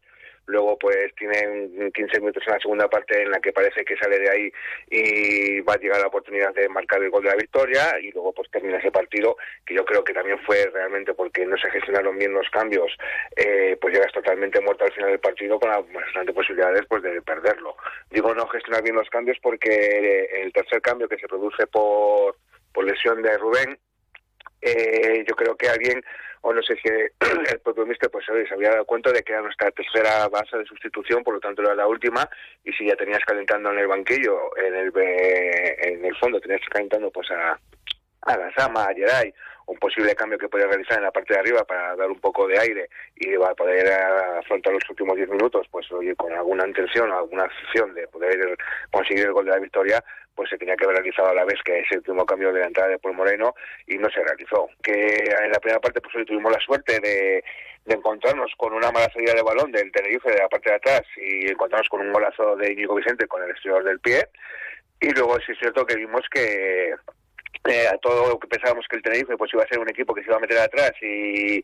luego 0.45 0.77
pues 0.77 1.13
tienen 1.15 1.91
15 1.91 2.19
minutos 2.19 2.43
en 2.45 2.53
la 2.53 2.59
segunda 2.59 2.87
parte 2.89 3.21
en 3.21 3.31
la 3.31 3.39
que 3.39 3.53
parece 3.53 3.85
que 3.85 3.95
sale 3.97 4.19
de 4.19 4.29
ahí 4.29 4.51
y 4.89 5.61
va 5.61 5.73
a 5.73 5.77
llegar 5.77 6.01
la 6.01 6.07
oportunidad 6.07 6.53
de 6.53 6.67
marcar 6.69 7.01
el 7.01 7.09
gol 7.09 7.23
de 7.23 7.29
la 7.29 7.35
victoria. 7.35 7.99
Y 8.01 8.11
luego 8.11 8.33
pues 8.33 8.49
termina 8.51 8.77
ese 8.77 8.91
partido 8.91 9.37
que 9.65 9.75
yo 9.75 9.85
creo 9.85 10.03
que 10.03 10.13
también 10.13 10.39
fue 10.39 10.69
realmente 10.73 11.13
porque 11.13 11.45
no 11.45 11.57
se 11.57 11.69
gestionaron 11.71 12.17
bien 12.17 12.33
los 12.33 12.49
cambios 12.49 12.91
eh, 13.35 13.77
pues 13.79 13.93
llegas 13.93 14.11
totalmente 14.11 14.59
muerto 14.61 14.85
al 14.85 14.93
final 14.93 15.11
del 15.11 15.19
partido 15.19 15.59
con 15.59 15.69
bastantes 15.93 16.35
posibilidades 16.35 16.83
pues 16.87 17.03
de 17.03 17.21
perderlo. 17.21 17.75
Digo 18.09 18.33
no 18.33 18.47
gestionar 18.47 18.83
bien 18.83 18.95
los 18.95 19.09
cambios 19.09 19.37
porque 19.41 20.27
el 20.41 20.51
tercer 20.51 20.81
cambio 20.81 21.07
que 21.07 21.17
se 21.17 21.27
produce 21.27 21.67
por, 21.67 22.35
por 22.73 22.85
lesión 22.85 23.21
de 23.21 23.37
Rubén 23.37 23.77
eh, 24.63 25.25
yo 25.27 25.35
creo 25.35 25.55
que 25.57 25.67
alguien 25.67 26.03
o 26.43 26.53
no 26.53 26.61
sé 26.61 26.75
si 26.75 26.89
el 27.51 27.59
propio 27.61 27.85
mister 27.85 28.11
pues 28.11 28.25
se 28.25 28.53
había 28.53 28.71
dado 28.71 28.85
cuenta 28.85 29.11
de 29.11 29.23
que 29.23 29.33
era 29.33 29.41
nuestra 29.41 29.71
tercera 29.71 30.27
base 30.27 30.57
de 30.57 30.65
sustitución, 30.65 31.23
por 31.23 31.35
lo 31.35 31.39
tanto 31.39 31.61
era 31.61 31.73
la 31.73 31.87
última, 31.87 32.29
y 32.63 32.71
si 32.73 32.85
ya 32.85 32.95
tenías 32.95 33.23
calentando 33.25 33.71
en 33.71 33.79
el 33.79 33.87
banquillo, 33.87 34.55
en 34.57 34.75
el 34.75 34.91
en 34.95 36.05
el 36.05 36.15
fondo 36.17 36.39
tenías 36.39 36.61
calentando 36.69 37.09
pues 37.11 37.31
a, 37.31 37.57
a 38.21 38.37
la 38.37 38.53
Sama, 38.53 38.83
a 38.83 38.93
Geray, 38.93 39.33
un 39.67 39.77
posible 39.77 40.15
cambio 40.15 40.37
que 40.37 40.49
podía 40.49 40.67
realizar 40.67 40.97
en 40.97 41.05
la 41.05 41.11
parte 41.11 41.33
de 41.33 41.39
arriba 41.39 41.63
para 41.63 41.95
dar 41.95 42.09
un 42.09 42.19
poco 42.19 42.47
de 42.47 42.59
aire 42.59 42.89
y 43.15 43.35
va 43.35 43.51
a 43.51 43.55
poder 43.55 43.91
afrontar 44.39 44.73
los 44.73 44.89
últimos 44.89 45.15
10 45.15 45.29
minutos, 45.29 45.67
pues 45.71 45.89
oye, 45.91 46.15
con 46.15 46.33
alguna 46.33 46.67
intención 46.67 47.09
o 47.11 47.17
alguna 47.17 47.43
acción 47.43 47.93
de 47.93 48.07
poder 48.07 48.57
conseguir 48.91 49.25
el 49.25 49.33
gol 49.33 49.45
de 49.45 49.51
la 49.51 49.59
victoria, 49.59 50.03
pues 50.35 50.49
se 50.49 50.57
tenía 50.57 50.75
que 50.75 50.85
haber 50.85 50.97
realizado 50.97 51.29
a 51.29 51.33
la 51.33 51.45
vez 51.45 51.59
que 51.63 51.79
ese 51.79 51.97
último 51.97 52.25
cambio 52.25 52.51
de 52.51 52.61
la 52.61 52.67
entrada 52.67 52.89
de 52.89 52.99
Paul 52.99 53.15
Moreno 53.15 53.53
y 53.87 53.97
no 53.97 54.09
se 54.09 54.23
realizó. 54.23 54.67
Que 54.81 54.93
en 54.93 55.51
la 55.51 55.59
primera 55.59 55.79
parte 55.79 56.01
pues 56.01 56.15
hoy 56.15 56.25
tuvimos 56.25 56.51
la 56.51 56.59
suerte 56.59 56.99
de, 56.99 57.43
de 57.85 57.93
encontrarnos 57.93 58.51
con 58.57 58.73
una 58.73 58.91
mala 58.91 59.11
salida 59.11 59.33
de 59.33 59.43
balón 59.43 59.71
del 59.71 59.91
Tenerife 59.91 60.31
de 60.31 60.39
la 60.39 60.49
parte 60.49 60.69
de 60.69 60.75
atrás 60.75 61.03
y 61.17 61.51
encontrarnos 61.51 61.89
con 61.89 62.01
un 62.01 62.11
golazo 62.11 62.55
de 62.55 62.73
Íñigo 62.73 62.95
Vicente 62.95 63.27
con 63.27 63.43
el 63.43 63.51
exterior 63.51 63.83
del 63.83 63.99
pie. 63.99 64.27
Y 64.99 65.09
luego 65.11 65.37
sí 65.39 65.51
es 65.51 65.59
cierto 65.59 65.85
que 65.85 65.97
vimos 65.97 66.21
que 66.31 66.95
eh, 67.73 67.87
a 67.87 67.97
todo 67.97 68.29
lo 68.29 68.39
que 68.39 68.47
pensábamos 68.47 68.85
que 68.87 68.97
el 68.97 69.01
Tenerife 69.01 69.35
pues 69.37 69.53
iba 69.53 69.63
a 69.63 69.67
ser 69.67 69.79
un 69.79 69.89
equipo 69.89 70.13
que 70.13 70.21
se 70.21 70.27
iba 70.27 70.37
a 70.37 70.39
meter 70.39 70.59
atrás 70.59 70.91
y, 71.01 71.57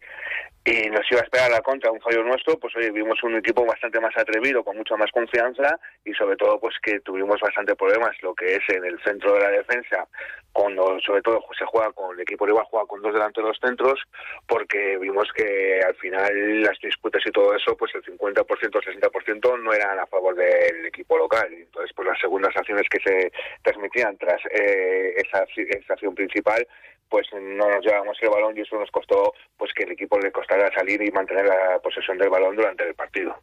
y 0.66 0.90
nos 0.90 1.06
iba 1.12 1.22
a 1.22 1.24
esperar 1.24 1.52
la 1.52 1.62
contra 1.62 1.92
un 1.92 2.02
fallo 2.02 2.24
nuestro, 2.24 2.60
pues 2.60 2.76
hoy 2.76 2.90
vimos 2.92 3.22
un 3.24 3.36
equipo 3.36 3.66
bastante 3.66 4.00
más 4.00 4.16
atrevido, 4.18 4.64
con 4.64 4.78
mucha 4.78 4.96
más 4.98 5.12
confianza 5.12 5.80
y 6.04 6.14
sobre 6.14 6.36
todo 6.36 6.60
pues 6.60 6.76
que 6.82 7.00
tuvimos 7.02 7.40
bastante 7.40 7.76
problemas 7.76 8.16
lo 8.22 8.34
que 8.34 8.56
es 8.56 8.62
en 8.70 8.86
el 8.86 9.00
centro 9.04 9.34
de 9.34 9.40
la 9.40 9.50
defensa, 9.52 10.08
cuando 10.54 11.00
sobre 11.06 11.22
todo 11.22 11.44
se 11.58 11.66
juega 11.66 11.92
con 11.92 12.16
el 12.16 12.22
equipo 12.22 12.46
rival 12.46 12.66
juega 12.70 12.88
con 12.88 13.02
dos 13.02 13.14
delanteros 13.14 13.58
centros, 13.62 14.00
porque 14.48 14.98
vimos 14.98 15.32
que 15.34 15.82
al 15.86 15.96
final 15.96 16.62
las 16.62 16.80
disputas 16.80 17.22
y 17.26 17.32
todo 17.32 17.56
eso, 17.56 17.76
pues 17.78 17.94
el 17.96 18.04
50% 18.04 18.46
o 18.46 18.80
el 18.80 19.02
60% 19.02 19.62
no 19.62 19.74
eran 19.74 20.00
a 20.00 20.08
favor 20.08 20.36
del 20.36 20.86
equipo 20.86 21.18
local. 21.18 21.48
Entonces 21.52 21.92
pues 21.96 22.08
las 22.08 22.20
segundas 22.20 22.56
acciones 22.56 22.88
que 22.90 23.00
se 23.00 23.32
transmitían 23.62 24.18
tras 24.18 24.42
eh, 24.52 25.14
esa 25.18 25.46
acción 25.94 26.16
principal, 26.16 26.66
pues 27.10 27.28
no 27.34 27.70
nos 27.70 27.84
llevamos 27.86 28.18
el 28.22 28.30
balón 28.30 28.58
y 28.58 28.62
eso 28.62 28.80
nos 28.80 28.92
costó 28.92 29.34
pues 29.58 29.72
que 29.74 29.84
el 29.84 29.92
equipo 29.92 30.20
le 30.20 30.32
costara 30.32 30.72
salir 30.74 31.02
y 31.02 31.12
mantener 31.12 31.46
la 31.46 31.80
posesión 31.80 32.18
del 32.18 32.30
balón 32.30 32.56
durante 32.56 32.88
el 32.88 32.96
partido. 32.96 33.36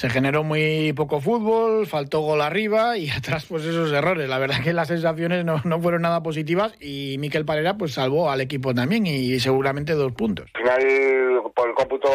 Se 0.00 0.08
generó 0.08 0.44
muy 0.44 0.94
poco 0.94 1.20
fútbol, 1.20 1.86
faltó 1.86 2.20
gol 2.20 2.40
arriba 2.40 2.96
y 2.96 3.10
atrás 3.18 3.44
pues 3.46 3.66
esos 3.66 3.92
errores. 3.92 4.30
La 4.30 4.38
verdad 4.38 4.64
que 4.64 4.72
las 4.72 4.88
sensaciones 4.88 5.44
no, 5.44 5.60
no 5.64 5.78
fueron 5.78 6.00
nada 6.00 6.22
positivas 6.22 6.74
y 6.80 7.16
Miquel 7.18 7.44
Parera 7.44 7.74
pues 7.74 7.92
salvó 7.92 8.30
al 8.30 8.40
equipo 8.40 8.72
también 8.72 9.06
y 9.06 9.38
seguramente 9.40 9.92
dos 9.92 10.12
puntos. 10.12 10.46
Al 10.54 10.62
final, 10.62 11.52
por 11.54 11.68
el 11.68 11.74
cómputo, 11.74 12.08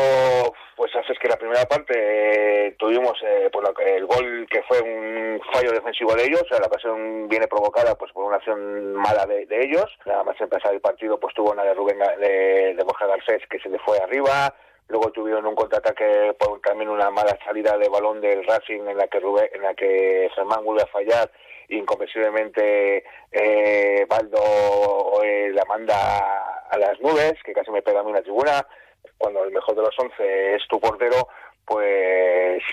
pues 0.75 0.95
haces 0.95 1.15
que 1.19 1.27
la 1.27 1.37
primera 1.37 1.63
parte 1.65 1.93
eh, 1.95 2.75
tuvimos 2.79 3.21
eh, 3.23 3.51
por 3.53 3.63
el 3.85 4.05
gol 4.07 4.47
que 4.49 4.63
fue 4.63 4.81
un 4.81 5.39
fallo 5.53 5.71
defensivo 5.71 6.15
de 6.15 6.23
ellos, 6.23 6.41
o 6.41 6.47
sea, 6.47 6.59
la 6.59 6.65
ocasión 6.65 7.27
viene 7.29 7.47
provocada 7.47 7.93
pues 7.93 8.11
por 8.13 8.25
una 8.25 8.37
acción 8.37 8.95
mala 8.95 9.27
de, 9.27 9.45
ellos. 9.61 9.85
Nada 10.07 10.23
más 10.23 10.41
empezar 10.41 10.73
el 10.73 10.81
partido 10.81 11.19
pues 11.19 11.35
tuvo 11.35 11.51
una 11.51 11.61
de 11.63 11.75
Rubén 11.75 11.99
de, 12.19 12.73
de 12.75 12.83
Borja 12.83 13.05
Garcés 13.05 13.43
que 13.47 13.59
se 13.59 13.69
le 13.69 13.77
fue 13.77 13.99
arriba, 13.99 14.55
Luego 14.87 15.11
tuvieron 15.11 15.45
un 15.47 15.55
contraataque 15.55 16.35
por 16.37 16.59
también 16.61 16.89
una 16.89 17.09
mala 17.09 17.37
salida 17.43 17.77
de 17.77 17.89
balón 17.89 18.21
del 18.21 18.45
Racing 18.45 18.81
en 18.87 18.97
la 18.97 19.07
que 19.07 19.19
Rubén, 19.19 19.49
en 19.53 19.63
la 19.63 19.73
que 19.73 20.29
Germán 20.35 20.63
vuelve 20.63 20.83
a 20.83 20.87
fallar. 20.87 21.31
Incomprensiblemente 21.69 23.03
eh, 23.31 24.05
Baldo 24.07 25.23
eh, 25.23 25.49
la 25.51 25.65
manda 25.65 26.67
a 26.69 26.77
las 26.77 26.99
nubes, 27.01 27.33
que 27.43 27.53
casi 27.53 27.71
me 27.71 27.81
pega 27.81 28.01
a 28.01 28.03
mí 28.03 28.11
una 28.11 28.21
tribuna, 28.21 28.67
cuando 29.17 29.43
el 29.43 29.51
mejor 29.51 29.75
de 29.75 29.81
los 29.81 29.97
once 29.97 30.55
es 30.55 30.67
tu 30.67 30.79
portero, 30.79 31.27
pues 31.65 32.63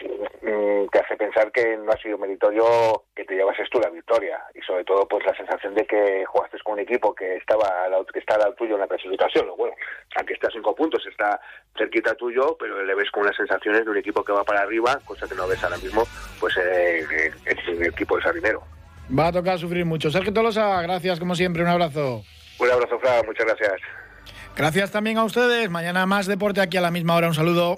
mm, 0.43 0.87
te 0.91 0.99
hace 0.99 1.17
pensar 1.17 1.51
que 1.51 1.77
no 1.77 1.93
ha 1.93 1.97
sido 1.97 2.19
meritorio 2.19 3.05
que 3.15 3.25
te 3.25 3.35
llevases 3.35 3.69
tú 3.71 3.81
la 3.81 3.91
victoria. 3.91 4.39
Y 4.55 4.61
sobre 4.63 4.85
todo 4.85 5.07
pues 5.09 5.25
la 5.25 5.37
sensación 5.37 5.75
de 5.75 5.87
que 5.87 6.25
jugaste 6.27 6.59
con 6.65 6.75
un 6.75 6.81
equipo 6.81 7.15
que 7.15 7.37
estaba 7.37 7.69
que 8.13 8.19
está 8.19 8.35
al 8.35 8.41
lado 8.41 8.55
tuyo 8.55 8.75
en 8.75 8.81
la 8.81 8.89
clasificación. 8.89 9.47
Bueno 9.57 9.75
aunque 10.17 10.35
está 10.35 10.49
a 10.49 10.51
cinco 10.51 10.75
puntos 10.75 11.05
está 11.07 11.41
cerquita 11.77 12.15
tuyo 12.15 12.57
pero 12.59 12.85
le 12.85 12.95
ves 12.95 13.11
con 13.11 13.25
las 13.25 13.37
sensaciones 13.37 13.85
de 13.85 13.91
un 13.91 13.97
equipo 13.97 14.23
que 14.23 14.33
va 14.33 14.45
para 14.45 14.61
arriba 14.61 14.99
cosa 15.05 15.27
que 15.27 15.35
no 15.35 15.49
ves 15.49 15.63
ahora 15.65 15.79
mismo 15.79 16.05
pues 16.39 16.55
eh, 16.59 17.33
en 17.47 17.83
el 17.83 17.87
equipo 17.87 18.17
de 18.17 18.23
Sardinero 18.23 18.63
va 19.19 19.29
a 19.29 19.33
tocar 19.33 19.59
sufrir 19.59 19.85
mucho. 19.85 20.11
Sergio 20.11 20.33
Tolosa 20.33 20.83
gracias 20.83 21.19
como 21.19 21.35
siempre. 21.35 21.63
Un 21.63 21.69
abrazo. 21.69 22.25
Un 22.59 22.71
abrazo 22.71 22.99
Fran. 22.99 23.27
Muchas 23.27 23.47
gracias. 23.47 23.81
Gracias 24.57 24.91
también 24.91 25.19
a 25.19 25.25
ustedes. 25.25 25.71
Mañana 25.71 26.07
más 26.07 26.27
deporte 26.27 26.61
aquí 26.61 26.77
a 26.77 26.81
la 26.81 26.91
misma 26.91 27.17
hora. 27.17 27.29
Un 27.29 27.35
saludo 27.35 27.77